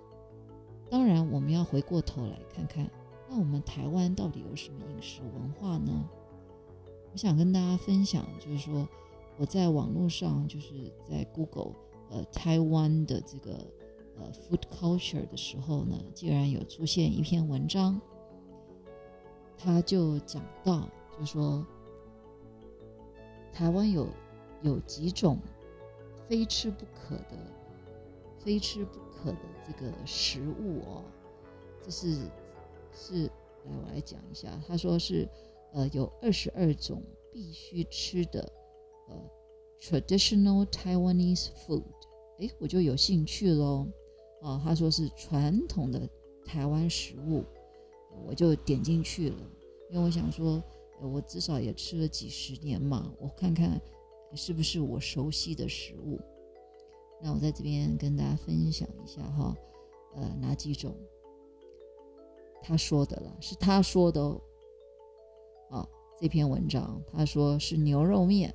[0.87, 2.87] 当然我们要回过头来看看，
[3.27, 6.07] 那我们台湾到底有什么饮食文化呢？
[7.11, 8.87] 我想跟大家分享，就是说
[9.37, 11.73] 我在网络上就是在 Google。
[12.09, 13.53] 呃，台湾的这个
[14.15, 17.99] 呃 food culture 的时候呢，竟然有出现一篇文章，
[19.57, 20.87] 他就讲到，
[21.19, 21.65] 就说
[23.51, 24.07] 台湾有
[24.61, 25.39] 有几种
[26.27, 27.37] 非吃不可的、
[28.37, 31.03] 非吃不可的这个食物哦，
[31.81, 32.17] 这是
[32.93, 33.31] 是来
[33.65, 35.27] 我来讲一下，他说是
[35.73, 37.01] 呃有二十二种
[37.33, 38.47] 必须吃的
[39.09, 39.15] 呃。
[39.81, 41.83] Traditional Taiwanese food，
[42.39, 43.87] 哎，我就有兴趣喽。
[44.41, 46.09] 哦，他说是传统的
[46.45, 47.43] 台湾食物，
[48.25, 49.37] 我就点进去了，
[49.91, 50.63] 因为我想说，
[51.01, 53.79] 我至少也吃了几十年嘛，我看看
[54.33, 56.19] 是不是我熟悉的食物。
[57.21, 59.55] 那我在这边跟大家分享一下哈，
[60.15, 60.95] 呃，哪几种？
[62.61, 64.41] 他说的了，是他说的哦。
[65.69, 65.87] 啊，
[66.19, 68.53] 这篇文章他说是牛肉面。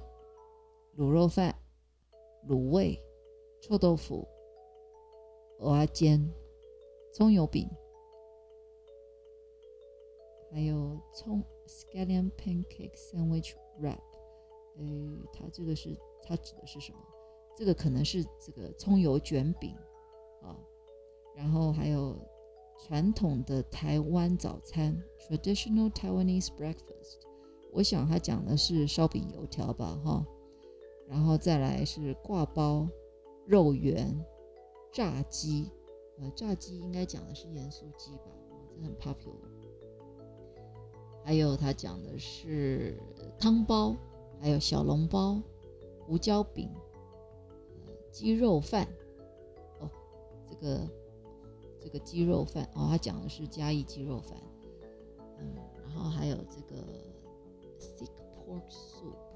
[0.97, 1.55] 卤肉饭、
[2.49, 3.01] 卤味、
[3.63, 4.27] 臭豆腐、
[5.59, 6.33] 蚵仔煎、
[7.15, 7.69] 葱油饼，
[10.53, 14.01] 还有葱 scallion pancake sandwich wrap。
[14.79, 16.99] 诶，它这个是它指的是什么？
[17.57, 19.75] 这个可能是这个葱油卷饼
[20.43, 20.59] 啊，
[21.37, 22.19] 然后还有
[22.79, 27.21] 传统的台湾早餐 （traditional Taiwanese breakfast）。
[27.73, 30.27] 我想他讲的是烧饼油条吧，哈。
[31.11, 32.89] 然后再来是挂包、
[33.45, 34.25] 肉圆、
[34.93, 35.69] 炸鸡，
[36.21, 38.31] 呃，炸鸡应该讲的是盐酥鸡吧，
[38.77, 39.51] 这很 popular。
[41.25, 42.97] 还有他讲的是
[43.39, 43.97] 汤包，
[44.41, 45.43] 还有小笼包、
[46.07, 46.71] 胡椒饼、
[47.87, 48.87] 呃，鸡肉饭。
[49.81, 49.91] 哦，
[50.47, 50.89] 这个
[51.81, 54.41] 这个鸡肉饭哦，他讲的是嘉义鸡肉饭。
[55.39, 56.83] 嗯，然后还有这个
[57.81, 58.11] thick
[58.47, 59.30] pork soup。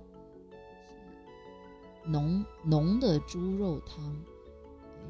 [2.07, 5.09] 浓浓的猪肉汤，诶，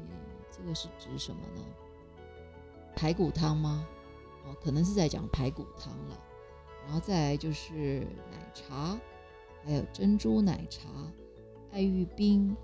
[0.49, 1.61] 这个是指什么呢？
[2.95, 3.85] 排骨汤吗？
[4.45, 6.21] 哦，可能是在讲排骨汤了。
[6.85, 8.99] 然后再来就是奶茶，
[9.63, 10.87] 还有珍珠奶茶、
[11.71, 12.55] 爱玉冰，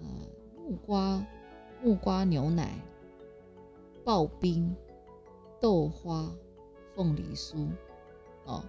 [0.00, 0.06] 呃，
[0.56, 1.24] 木瓜
[1.80, 2.78] 木瓜牛奶、
[4.04, 4.74] 刨冰、
[5.60, 6.28] 豆花、
[6.94, 7.68] 凤梨酥，
[8.46, 8.64] 哦，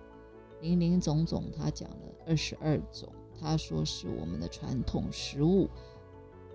[0.62, 3.12] 林林总总，他讲了二十二种。
[3.40, 5.70] 他说是我们的传统食物，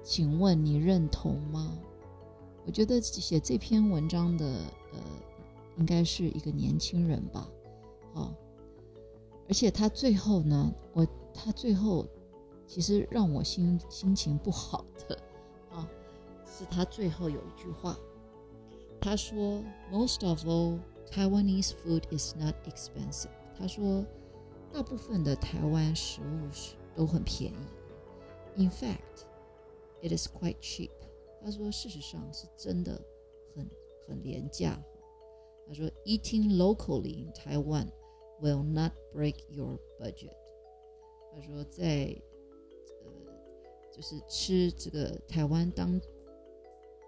[0.03, 1.79] 请问你认同吗？
[2.65, 4.45] 我觉得写这篇文章的
[4.93, 4.99] 呃，
[5.79, 7.49] 应该是一个年轻人吧，
[8.15, 8.35] 哦，
[9.49, 12.07] 而且他最后呢，我他最后
[12.67, 15.19] 其实让我心心情不好的
[15.71, 15.89] 啊，
[16.45, 17.97] 是他最后有一句话，
[19.01, 20.79] 他说：“Most of all,
[21.11, 24.05] Taiwanese food is not expensive。”他说，
[24.79, 26.77] 大部分的台湾食物是。
[26.95, 27.57] 都很便宜
[28.57, 29.25] ，In fact,
[30.03, 30.91] it is quite cheap。
[31.41, 33.01] 他说，事实上是真的
[33.55, 33.69] 很
[34.07, 34.81] 很廉价。
[35.67, 37.89] 他说，Eating locally in Taiwan
[38.41, 40.35] will not break your budget。
[41.33, 42.21] 他说，在
[43.05, 43.11] 呃，
[43.93, 46.01] 就是吃这个台湾当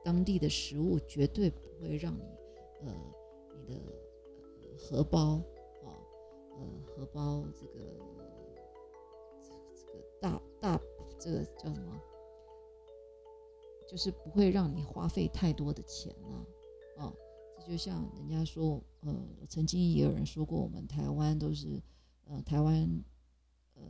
[0.04, 2.22] 当地的食物，绝对不会让你
[2.86, 2.94] 呃
[3.56, 3.80] 你的
[4.76, 5.42] 荷包
[6.60, 7.80] 呃荷包这个
[9.74, 10.04] 这个。
[10.20, 10.78] 大大
[11.18, 11.98] 这个叫什么？
[13.88, 16.46] 就是不会让你花费太多的钱了，
[16.98, 17.12] 哦，
[17.58, 19.12] 这就像人家说，呃，
[19.48, 21.82] 曾经也有人说过，我们台湾都是，
[22.26, 23.02] 呃，台湾，
[23.76, 23.82] 呃，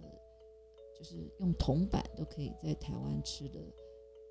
[0.97, 3.61] 就是用铜板都可以在台湾吃的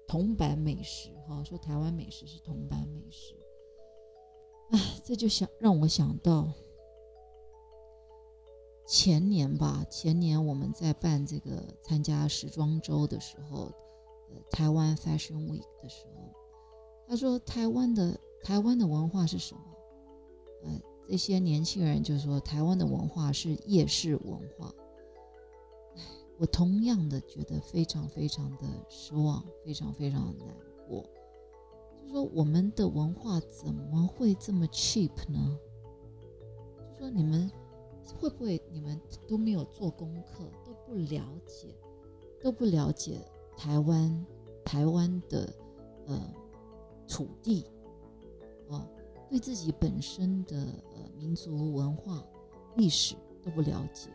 [0.08, 3.36] 铜板美食，哈，说台湾美食是铜板美食，
[4.72, 6.52] 哎，这就想让我想到。
[8.92, 13.72] 前年吧，前年我们在办这个参加时装周的时候，
[14.32, 16.34] 呃，台湾 Fashion Week 的时候，
[17.08, 19.62] 他说台湾的台湾的文化是什么？
[20.64, 24.74] 呃，这些年轻人就说台湾的文化是夜市文化。
[26.40, 30.56] 我同样的觉得非常非常的失望，非常非常的难
[30.88, 31.08] 过。
[32.02, 35.60] 就说我们的文化怎么会这么 cheap 呢？
[36.98, 37.52] 就说你们。
[38.18, 41.76] 会不会你们都没有做功课，都不了解，
[42.42, 43.20] 都不了解
[43.56, 44.26] 台湾
[44.64, 45.54] 台湾的
[46.08, 46.34] 呃
[47.08, 47.66] 土地
[48.68, 48.88] 哦，
[49.30, 50.58] 对自己本身的
[50.96, 52.24] 呃民族文化
[52.76, 54.10] 历史都不了解，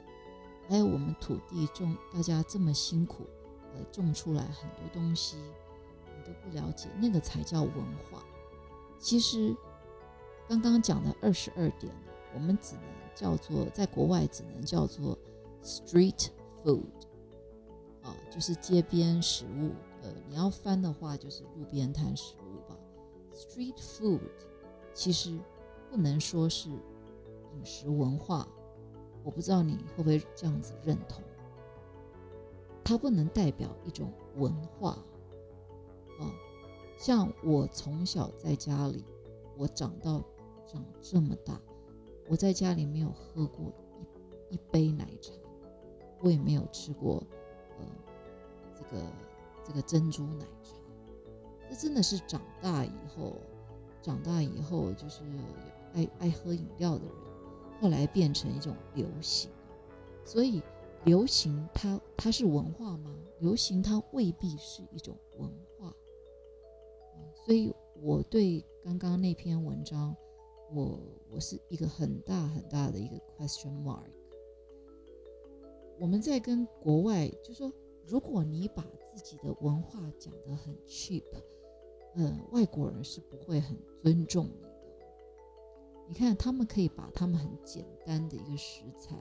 [0.69, 3.25] 还有我们土地种大家这么辛苦
[3.75, 7.75] 呃种出来很多东西，你都不了解，那个才叫文
[8.11, 8.25] 化。
[8.99, 9.55] 其实
[10.49, 11.93] 刚刚讲的二十二点，
[12.35, 12.94] 我们只能。
[13.15, 15.19] 叫做在国外只能叫做
[15.63, 16.29] street
[16.63, 16.83] food，
[18.03, 19.71] 啊，就是街边食物。
[20.03, 22.77] 呃，你要翻的话就是路边摊食物吧。
[23.33, 24.21] street food
[24.93, 25.39] 其实
[25.91, 28.47] 不能说是饮食文化，
[29.23, 31.23] 我不知道你会不会这样子认同。
[32.85, 34.91] 它不能代表一种文化，
[36.21, 36.31] 啊，
[36.99, 39.03] 像我从小在家里，
[39.57, 40.23] 我长到
[40.67, 41.59] 长这么大。
[42.29, 43.73] 我在家里没有喝过
[44.51, 45.33] 一一杯奶茶，
[46.21, 47.23] 我也没有吃过，
[47.79, 47.87] 呃，
[48.75, 49.07] 这个
[49.65, 50.75] 这个珍珠奶茶。
[51.69, 53.37] 这真的是长大以后，
[54.01, 55.23] 长大以后就是
[55.93, 57.15] 爱爱喝饮料的人，
[57.81, 59.51] 后来变成一种流行。
[60.25, 60.63] 所以，
[61.05, 63.15] 流行它它是文化吗？
[63.41, 65.93] 流行它未必是一种文化。
[67.45, 70.17] 所以我对刚刚那篇文章。
[70.73, 70.99] 我
[71.31, 74.07] 我是一个很大很大的一个 question mark。
[75.99, 77.73] 我们在跟国外就说，
[78.07, 78.85] 如果你把
[79.15, 81.23] 自己的文化讲得很 cheap，
[82.17, 84.75] 呃，外国人是不会很尊重你的。
[86.09, 89.17] 你看，他们可以把他们很简单的一个食材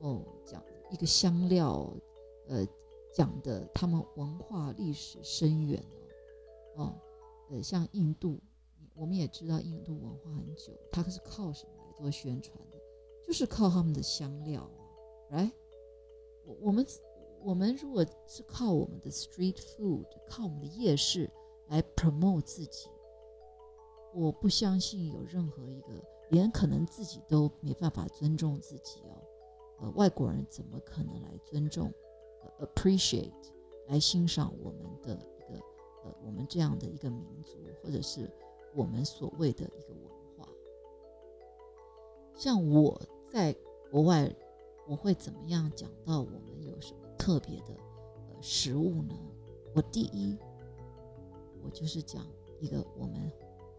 [0.00, 1.90] 哦，哦，讲一个香料，
[2.48, 2.66] 呃，
[3.14, 5.82] 讲的他们文化历史深远
[6.74, 6.94] 哦，哦，
[7.50, 8.38] 呃，像印度，
[8.98, 12.78] 我们也知道印度文化很久，它是靠什么来做宣传的？
[13.24, 14.80] 就是靠他们的香料啊，
[15.30, 15.52] 来，
[16.44, 16.86] 我我们
[17.42, 21.30] 我们如果是靠我们的 street food，靠我们的夜市
[21.68, 22.88] 来 promote 自己，
[24.14, 29.22] 我不相信有任何一个连可能自己都没办法尊重自己哦，
[29.80, 31.92] 呃，外国人怎么可能来尊重、
[32.58, 33.30] appreciate
[33.86, 35.60] 来欣赏我们的一个
[36.04, 38.30] 呃我们这样的一个民族，或者是
[38.78, 40.48] 我们所谓的一个文化？
[42.34, 43.00] 像我。
[43.30, 43.54] 在
[43.90, 44.34] 国外，
[44.86, 47.74] 我会怎么样讲到我们有什么特别的
[48.30, 49.14] 呃食物呢？
[49.74, 50.34] 我第一，
[51.62, 52.26] 我就是讲
[52.58, 53.30] 一个我们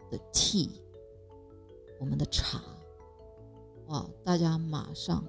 [0.08, 0.70] 的 tea，
[1.98, 2.62] 我们的茶，
[3.88, 5.24] 哇，大家马上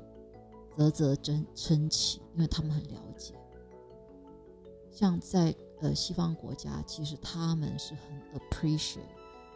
[0.77, 3.33] 啧啧称称奇，因为他们很了解。
[4.91, 9.01] 像在呃西方国家，其实他们是很 appreciate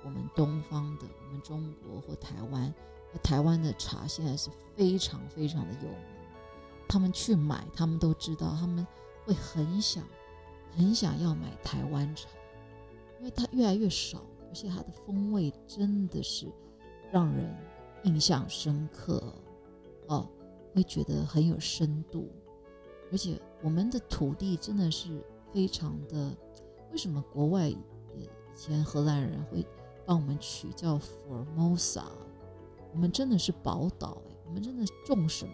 [0.06, 2.74] 我们东方的，我们中国或台湾。
[3.24, 6.00] 台湾的茶现在是非常非常的有名，
[6.86, 8.86] 他们去买，他们都知道，他们
[9.24, 10.04] 会很想
[10.76, 12.28] 很想要买台湾茶，
[13.20, 16.46] 因为它越来越少，而且它的风味真的是
[17.10, 17.56] 让人
[18.04, 19.34] 印象深刻
[20.08, 20.30] 哦，
[20.74, 22.30] 会觉得很有深度，
[23.14, 26.36] 而且我们的土地真的是非常的，
[26.92, 27.80] 为什么国外以
[28.54, 29.66] 前荷兰人会
[30.06, 32.06] 帮我们取叫 Formosa？
[32.94, 35.54] 我们真的是宝岛哎，我们真的种什么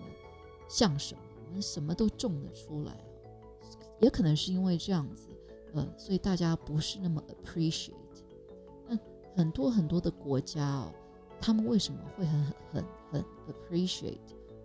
[0.70, 2.96] 像什么，我们什么都种得出来
[4.00, 5.30] 也可能是因为这样子，
[5.74, 7.94] 呃，所以大家不是那么 appreciate。
[8.88, 8.98] 那
[9.36, 10.92] 很多很多的国家哦，
[11.40, 14.18] 他们为什么会很很很 appreciate？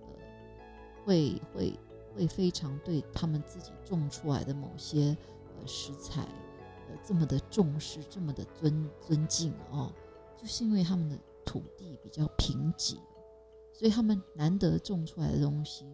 [0.03, 1.79] 呃，会会
[2.15, 5.17] 会非常对他们自己种出来的某些
[5.59, 6.27] 呃食材
[7.05, 9.93] 这么的重视，这么的尊尊敬哦，
[10.41, 11.19] 就是因为他们的。
[11.49, 12.97] 土地比较贫瘠，
[13.73, 15.85] 所以他们难得种出来的东西，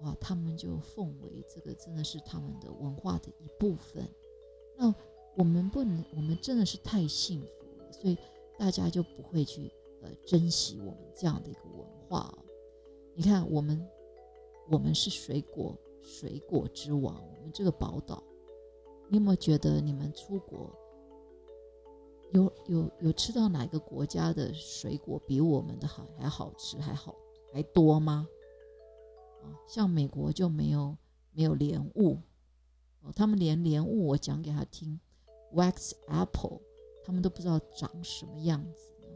[0.00, 4.02] 哇，他们就奉为这个真的是他们的文化的一部分。
[4.78, 4.92] 那
[5.36, 8.16] 我们不能，我们真的是太幸福了，所以
[8.58, 12.20] 大家就不会去呃珍惜我们这样的一个文化。
[12.20, 12.38] 哦
[13.14, 13.86] 你看，我们
[14.70, 18.24] 我们是水果水果之王，我们这个宝岛，
[19.08, 20.70] 你有没有觉得你们出国？
[22.32, 27.14] 有有有吃到哪个国家的水果比我们的好还好吃还好
[27.52, 28.26] 还多吗？
[29.42, 30.96] 啊，像美国就没有
[31.32, 32.18] 没有莲雾
[33.02, 34.98] 哦，他们连莲雾我讲给他听
[35.52, 36.60] ，wax apple，
[37.04, 39.08] 他们都不知道长什么样子呢。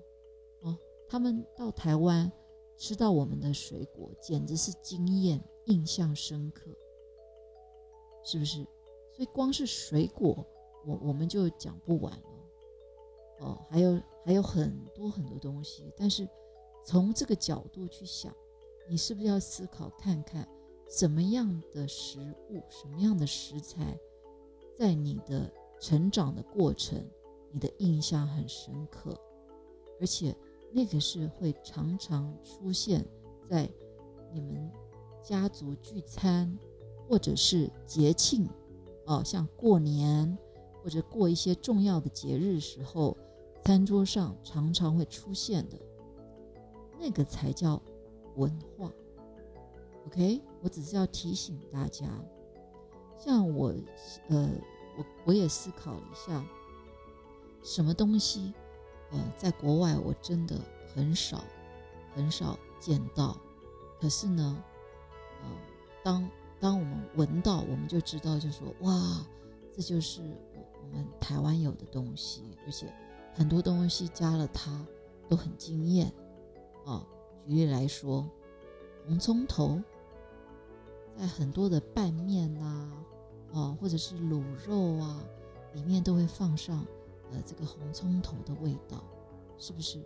[0.62, 0.78] 哦，
[1.08, 2.30] 他们到台湾
[2.76, 6.70] 吃到我们的水果，简直是惊艳，印象深刻，
[8.22, 8.64] 是不是？
[9.18, 10.46] 所以光是水果，
[10.86, 12.28] 我我们就讲不完了。
[13.40, 16.28] 哦，还有还有很多很多东西，但是
[16.84, 18.32] 从这个角度去想，
[18.88, 20.48] 你是不是要思考看看，
[20.88, 23.98] 什么样的食物、什么样的食材，
[24.78, 27.04] 在你的成长的过程，
[27.50, 29.20] 你的印象很深刻，
[30.00, 30.32] 而且
[30.72, 33.04] 那个是会常常出现
[33.50, 33.68] 在
[34.32, 34.70] 你们
[35.24, 36.56] 家族聚餐
[37.08, 38.48] 或者是节庆，
[39.08, 40.38] 哦，像过年
[40.82, 43.16] 或者过一些重要的节日时候。
[43.64, 45.76] 餐桌上常常会出现的
[46.98, 47.82] 那个才叫
[48.36, 48.90] 文化。
[50.06, 52.06] OK，我只是要提醒大家，
[53.18, 53.74] 像我，
[54.28, 54.48] 呃，
[54.96, 56.42] 我我也思考了一下，
[57.62, 58.54] 什么东西，
[59.10, 60.58] 呃，在国外我真的
[60.94, 61.44] 很少
[62.14, 63.36] 很少见到，
[64.00, 64.64] 可是呢，
[65.42, 65.50] 呃，
[66.02, 66.26] 当
[66.60, 69.26] 当我们闻到，我们就知道，就说哇，
[69.72, 70.22] 这就是
[70.54, 72.92] 我我们台湾有的东西，而且。
[73.34, 74.84] 很多东西加了它
[75.28, 76.12] 都很惊艳
[76.86, 77.06] 哦。
[77.46, 78.28] 举例来说，
[79.06, 79.80] 红葱头
[81.16, 82.90] 在很多的拌面呐，
[83.52, 85.22] 哦，或者是卤肉啊，
[85.72, 86.84] 里面都会放上
[87.30, 89.04] 呃这个红葱头的味道，
[89.56, 90.02] 是不是？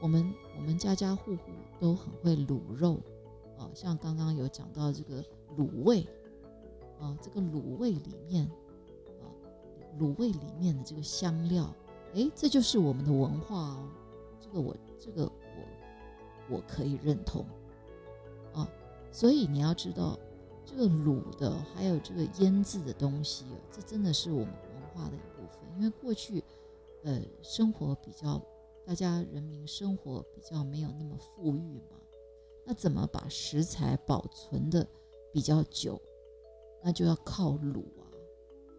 [0.00, 1.42] 我们我们家家户户
[1.78, 2.98] 都很会卤肉
[3.58, 5.22] 哦，像刚刚有讲到这个
[5.56, 6.06] 卤味
[6.98, 8.44] 啊，这个卤味里面
[9.20, 9.26] 啊，
[9.98, 11.74] 卤味里面的这个香料。
[12.14, 13.88] 哎，这就是我们的文化哦，
[14.38, 17.44] 这个我这个我我可以认同
[18.52, 18.68] 啊，
[19.10, 20.16] 所以你要知道，
[20.64, 25.60] 这个卤的还有这个腌制的东西，这真的是我们文化的一部分。
[25.76, 26.44] 因为过去，
[27.02, 28.40] 呃，生活比较
[28.86, 31.98] 大家人民生活比较没有那么富裕嘛，
[32.64, 34.86] 那怎么把食材保存的
[35.34, 36.00] 比较久？
[36.80, 38.06] 那就要靠卤啊，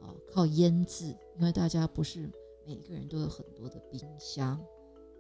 [0.04, 2.32] 啊，靠腌制，因为大家不是
[2.66, 4.58] 每个人都有很多的冰箱，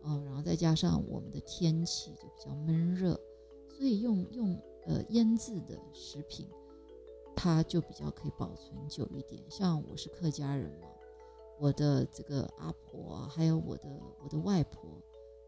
[0.03, 3.19] 哦，然后再加上我们的天气就比较闷热，
[3.67, 6.47] 所以用用呃腌制的食品，
[7.35, 9.43] 它就比较可以保存久一点。
[9.49, 10.87] 像我是客家人嘛，
[11.59, 13.89] 我的这个阿婆啊，还有我的
[14.23, 14.81] 我的外婆，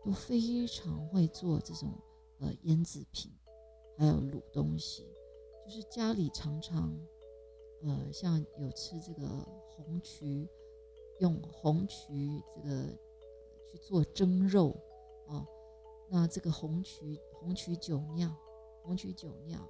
[0.03, 1.93] 都非常会做这种
[2.39, 3.31] 呃腌制品。
[3.99, 5.07] 还有卤东西，
[5.67, 6.97] 就是家里常常，
[7.83, 9.27] 呃，像有吃这个
[9.67, 10.47] 红曲，
[11.19, 12.85] 用红曲这个
[13.67, 14.73] 去做蒸肉
[15.27, 15.45] 啊。
[16.07, 18.33] 那这个红曲红曲酒酿，
[18.81, 19.61] 红曲酒酿，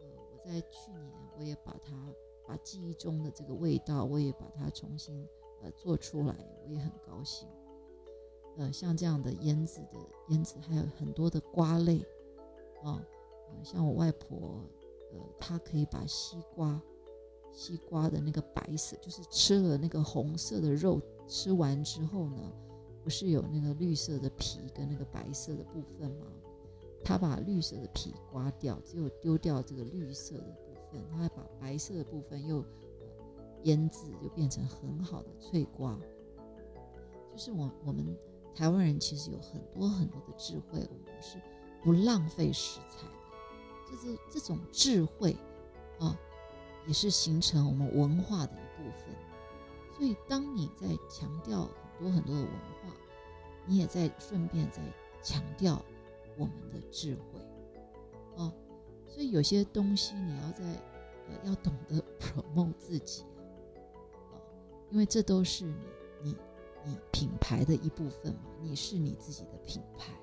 [0.00, 2.10] 呃，我在去年我也把它
[2.48, 5.28] 把记忆中的这个味道，我也把它重新
[5.60, 6.34] 呃做出来，
[6.64, 7.46] 我也很高兴。
[8.56, 9.98] 呃，像这样的腌制的
[10.28, 12.02] 腌制，还有很多的瓜类
[12.82, 13.06] 啊。
[13.62, 14.64] 像我外婆，
[15.12, 16.80] 呃，她可以把西瓜，
[17.52, 22.52] 西瓜的那个白色，就是吃了那个红色的肉，吃完之后呢，
[23.02, 26.26] 不是有那个绿色的皮跟那个白色的部分吗？
[27.04, 32.64] 她把绿色的皮刮掉，只有丢掉这个绿色的部分，她还把白色的部分又
[33.64, 35.98] 腌制，就变成很好的脆瓜。
[37.32, 38.16] 就是我我们
[38.54, 41.40] 台湾人其实有很多很多的智慧，我们是
[41.82, 43.06] 不浪费食材。
[43.92, 45.36] 就是这种智慧
[45.98, 46.18] 啊，
[46.86, 49.14] 也是形成我们文化的一部分。
[49.94, 51.68] 所以，当你在强调
[51.98, 52.94] 很多很多的文化，
[53.66, 54.80] 你也在顺便在
[55.22, 55.80] 强调
[56.38, 58.50] 我们的智慧啊。
[59.06, 60.64] 所以，有些东西你要在
[61.28, 63.22] 呃要懂得 promote 自己
[64.32, 64.40] 啊，
[64.90, 65.76] 因为这都是你
[66.22, 66.36] 你
[66.82, 70.14] 你品牌的一部分嘛，你是你自己的品牌。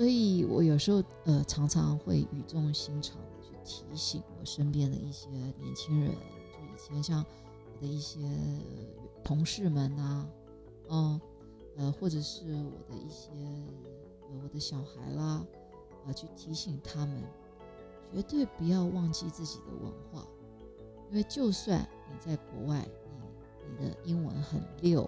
[0.00, 7.22] 所以我有时候呃常常会语重心长的去提醒我身边的一些年轻人，就以前像
[7.74, 8.18] 我的一些
[9.22, 10.26] 同事们呐，
[10.88, 11.20] 嗯，
[11.76, 13.28] 呃或者是我的一些
[14.22, 15.44] 呃我的小孩啦，
[16.06, 17.22] 啊去提醒他们，
[18.10, 20.26] 绝对不要忘记自己的文化，
[21.10, 25.02] 因为就算你在国外，你你的英文很溜，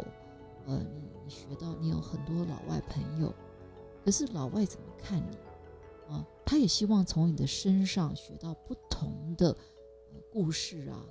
[0.66, 3.32] 呃你你学到你有很多老外朋友。
[4.04, 5.36] 可是老外怎么看你
[6.12, 6.26] 啊？
[6.44, 9.56] 他也希望从你的身上学到不同的
[10.12, 11.06] 呃故事啊，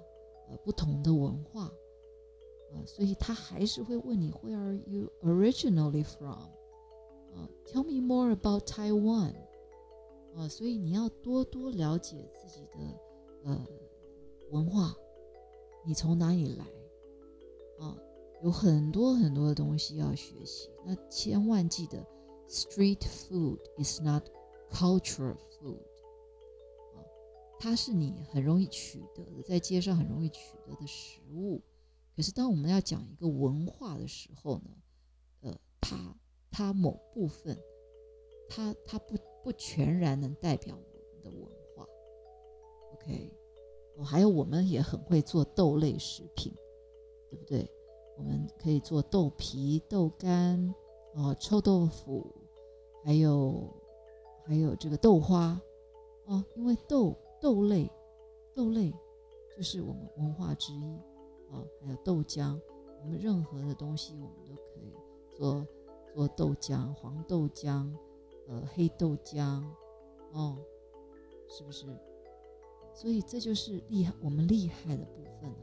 [0.49, 6.49] 呃不同的文化，啊，所以他还是会问你 Where are you originally from？
[7.33, 9.33] 啊，Tell me more about Taiwan。
[10.35, 12.77] 啊，所以你要多多了解自己的
[13.43, 13.67] 呃
[14.51, 14.95] 文化，
[15.85, 16.65] 你从哪里来？
[17.79, 17.97] 啊，
[18.41, 22.05] 有很多很多的东西要学习，那千万记得。
[22.51, 24.23] Street food is not
[24.69, 25.79] cultural food，
[26.93, 26.99] 啊，
[27.57, 31.61] 它是你很容易取得的，在街上很容易取得的食物。
[32.13, 34.69] 可是当我们要讲一个文化的时候呢，
[35.43, 36.13] 呃，它
[36.51, 37.57] 它某部分，
[38.49, 41.87] 它它不不全然能代表我们的文化。
[42.95, 43.33] OK，
[43.95, 46.53] 哦，还有我们也很会做豆类食品，
[47.29, 47.71] 对不对？
[48.17, 50.75] 我们可以做豆皮、豆干，
[51.15, 52.40] 哦，臭豆腐。
[53.03, 53.67] 还有，
[54.45, 55.59] 还有这个豆花，
[56.25, 57.89] 哦，因为豆豆类，
[58.53, 58.93] 豆类
[59.57, 60.99] 就是我们文化之一，
[61.49, 62.59] 哦，还有豆浆，
[63.01, 64.93] 我们任何的东西我们都可以
[65.35, 65.67] 做
[66.13, 67.91] 做豆浆，黄豆浆，
[68.47, 69.63] 呃，黑豆浆，
[70.33, 70.57] 哦，
[71.49, 71.85] 是不是？
[72.93, 75.57] 所以这就是厉害，我们厉害的部分了。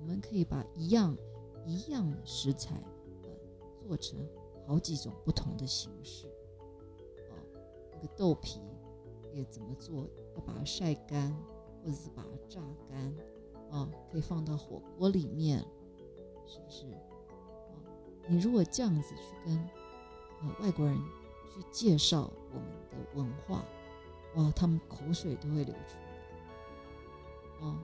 [0.00, 1.16] 我们可以把一样
[1.64, 2.82] 一样的食材，
[3.22, 3.30] 呃，
[3.80, 4.18] 做成
[4.66, 6.27] 好几种不同的形式。
[7.98, 8.60] 个豆皮
[9.32, 10.08] 也怎么做？
[10.34, 11.36] 要把它晒干，
[11.82, 13.14] 或者是把它榨干，
[13.70, 15.58] 啊，可以放到火锅里面，
[16.46, 16.86] 是不是？
[16.86, 17.74] 啊，
[18.26, 19.56] 你如果这样子去跟
[20.40, 20.96] 呃外国人
[21.52, 23.64] 去介绍我们的文化，
[24.36, 27.66] 哇，他们口水都会流出来。
[27.66, 27.82] 啊，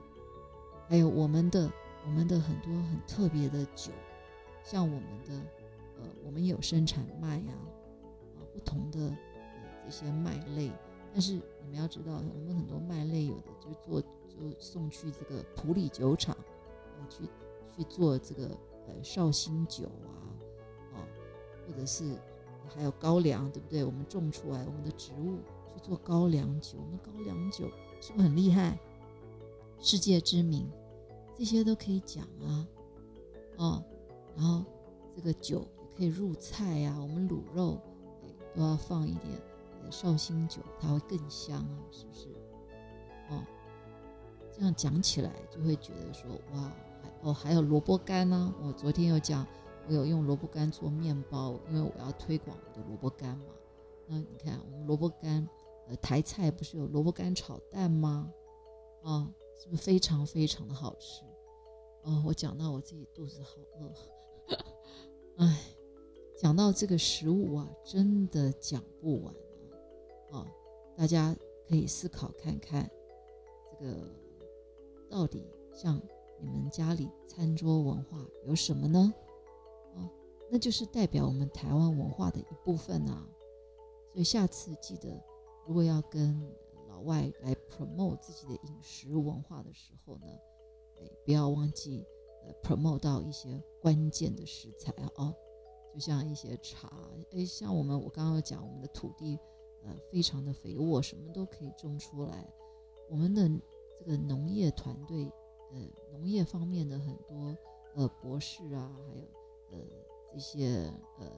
[0.87, 1.69] 还有我们的
[2.05, 3.91] 我们的很多很特别的酒，
[4.63, 5.33] 像我们的
[5.97, 7.53] 呃，我们有生产麦呀，
[8.35, 9.13] 啊，不同的。
[9.87, 10.71] 一些麦类，
[11.13, 16.35] 但是你们要知道，我们很多麦类有的就做就送去这个普里酒厂，
[17.09, 17.23] 去
[17.75, 18.47] 去做这个
[18.87, 20.09] 呃绍兴酒啊，
[20.93, 21.07] 啊，
[21.67, 22.17] 或者是
[22.67, 23.83] 还有高粱，对不对？
[23.83, 25.37] 我们种出来我们的植物
[25.73, 27.69] 去做高粱酒，我们高粱酒
[28.01, 28.79] 是不是很厉害？
[29.79, 30.67] 世界知名，
[31.37, 32.67] 这些都可以讲啊，
[33.57, 33.83] 哦，
[34.35, 34.63] 然后
[35.15, 37.79] 这个酒也可以入菜呀，我们卤肉
[38.53, 39.41] 都要放一点。
[39.91, 42.27] 绍兴酒它会更香啊，是不是？
[43.29, 43.43] 哦，
[44.51, 46.71] 这样讲起来就会觉得说哇，
[47.21, 48.53] 哦还有萝卜干呢。
[48.61, 49.45] 我昨天有讲，
[49.87, 53.45] 我有用萝卜干做面包，因为我要推广我的萝卜干嘛。
[54.07, 55.47] 那你看我们萝卜干，
[55.87, 58.31] 呃，台菜不是有萝卜干炒蛋吗？
[59.03, 61.23] 啊，是不是非常非常的好吃？
[62.03, 64.55] 哦，我讲到我自己肚子好饿，
[65.43, 65.59] 哎，
[66.37, 69.33] 讲到这个食物啊，真的讲不完
[70.31, 70.45] 啊！
[70.95, 71.35] 大家
[71.67, 72.89] 可以思考看看，
[73.79, 74.09] 这个
[75.09, 76.01] 到底像
[76.39, 79.13] 你们家里餐桌文化有什么呢？
[79.95, 80.09] 啊，
[80.49, 83.27] 那就是代表我们台湾文化的一部分啊。
[84.13, 85.21] 所以下次记得，
[85.67, 86.41] 如果要跟
[86.87, 90.27] 老外来 promote 自己的饮食文化的时候呢？
[90.97, 92.05] 哎，不要忘记，
[92.45, 95.33] 呃，promote 到一些关键的食材啊，
[95.93, 96.89] 就像一些茶，
[97.33, 99.37] 哎，像我们我刚刚讲，我们的土地，
[99.85, 102.53] 呃，非常的肥沃，什么都可以种出来。
[103.09, 103.49] 我们的
[103.99, 105.31] 这个农业团队，
[105.71, 105.79] 呃，
[106.11, 107.55] 农业方面的很多
[107.95, 109.23] 呃博士啊，还有
[109.71, 109.85] 呃
[110.33, 111.31] 这些呃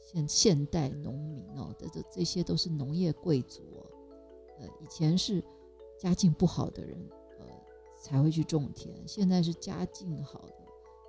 [0.00, 3.62] 现现代农民哦，这这这些都是农业贵族，
[4.58, 5.44] 呃，以前是
[5.98, 6.98] 家境不好的人。
[7.38, 7.46] 呃
[8.00, 8.96] 才会去种田。
[9.08, 10.54] 现在是家境好的，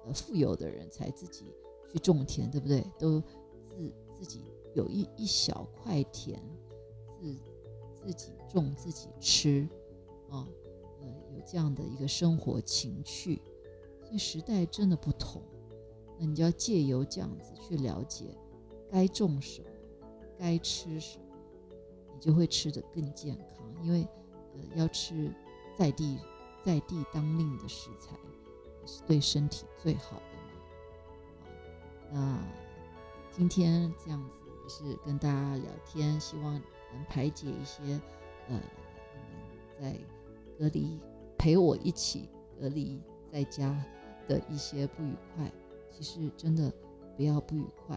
[0.06, 1.54] 呃，富有的人才自己
[1.88, 2.84] 去种田，对不对？
[2.98, 3.22] 都
[3.70, 4.42] 自自己
[4.74, 6.38] 有一一小块田，
[7.18, 7.34] 自
[7.94, 9.66] 自己种自己吃，
[10.30, 10.46] 啊，
[11.00, 13.42] 呃，有这样的一个生活情趣。
[14.04, 15.42] 所以时代真的不同，
[16.18, 18.36] 那你就要借由这样子去了解，
[18.92, 19.70] 该种什么，
[20.38, 21.24] 该吃什么，
[22.14, 23.74] 你就会吃得更健康。
[23.84, 24.06] 因为，
[24.54, 25.34] 呃，要吃
[25.78, 26.20] 在地。
[26.62, 28.18] 在地当令的食材
[28.86, 30.36] 是对身体最好的
[32.12, 32.20] 嘛？
[32.20, 32.69] 啊那
[33.32, 38.00] 今天这样子也是跟大家聊天，希望能排解一些
[38.48, 38.60] 呃
[39.80, 40.00] 你们在
[40.58, 41.00] 隔离
[41.38, 43.02] 陪我一起隔离
[43.32, 43.84] 在家
[44.28, 45.52] 的一些不愉快。
[45.92, 46.72] 其实真的
[47.16, 47.96] 不要不愉快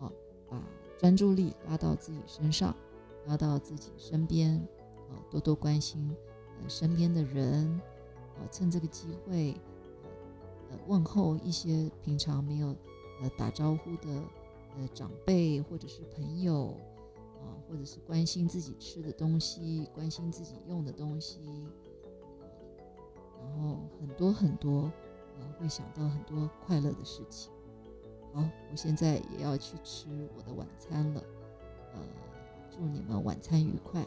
[0.00, 0.10] 啊，
[0.48, 0.62] 把
[0.98, 2.74] 专注力拉到自己身上，
[3.26, 4.54] 拉到自己身边
[5.10, 6.14] 啊，多多关心
[6.60, 6.68] 呃。
[6.68, 7.80] 身边的人，
[8.36, 9.54] 啊，趁这个机会，
[10.70, 12.68] 呃，问候一些平常没有
[13.22, 14.22] 呃打招呼的
[14.78, 16.68] 呃长辈或者是朋友，
[17.40, 21.40] 啊，或者是关心自己吃的东西，关心自己用的东西，
[23.40, 24.90] 然后很多很多，
[25.38, 27.52] 呃，会想到很多快乐的事情。
[28.32, 30.06] 好，我现在也要去吃
[30.36, 31.22] 我的晚餐了，
[31.94, 32.00] 呃，
[32.70, 34.06] 祝你们晚餐愉快，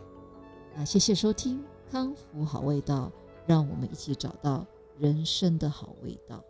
[0.75, 1.63] 那谢谢收听。
[1.89, 3.11] 康福好味道，
[3.45, 4.65] 让我们一起找到
[4.97, 6.41] 人生的好味道。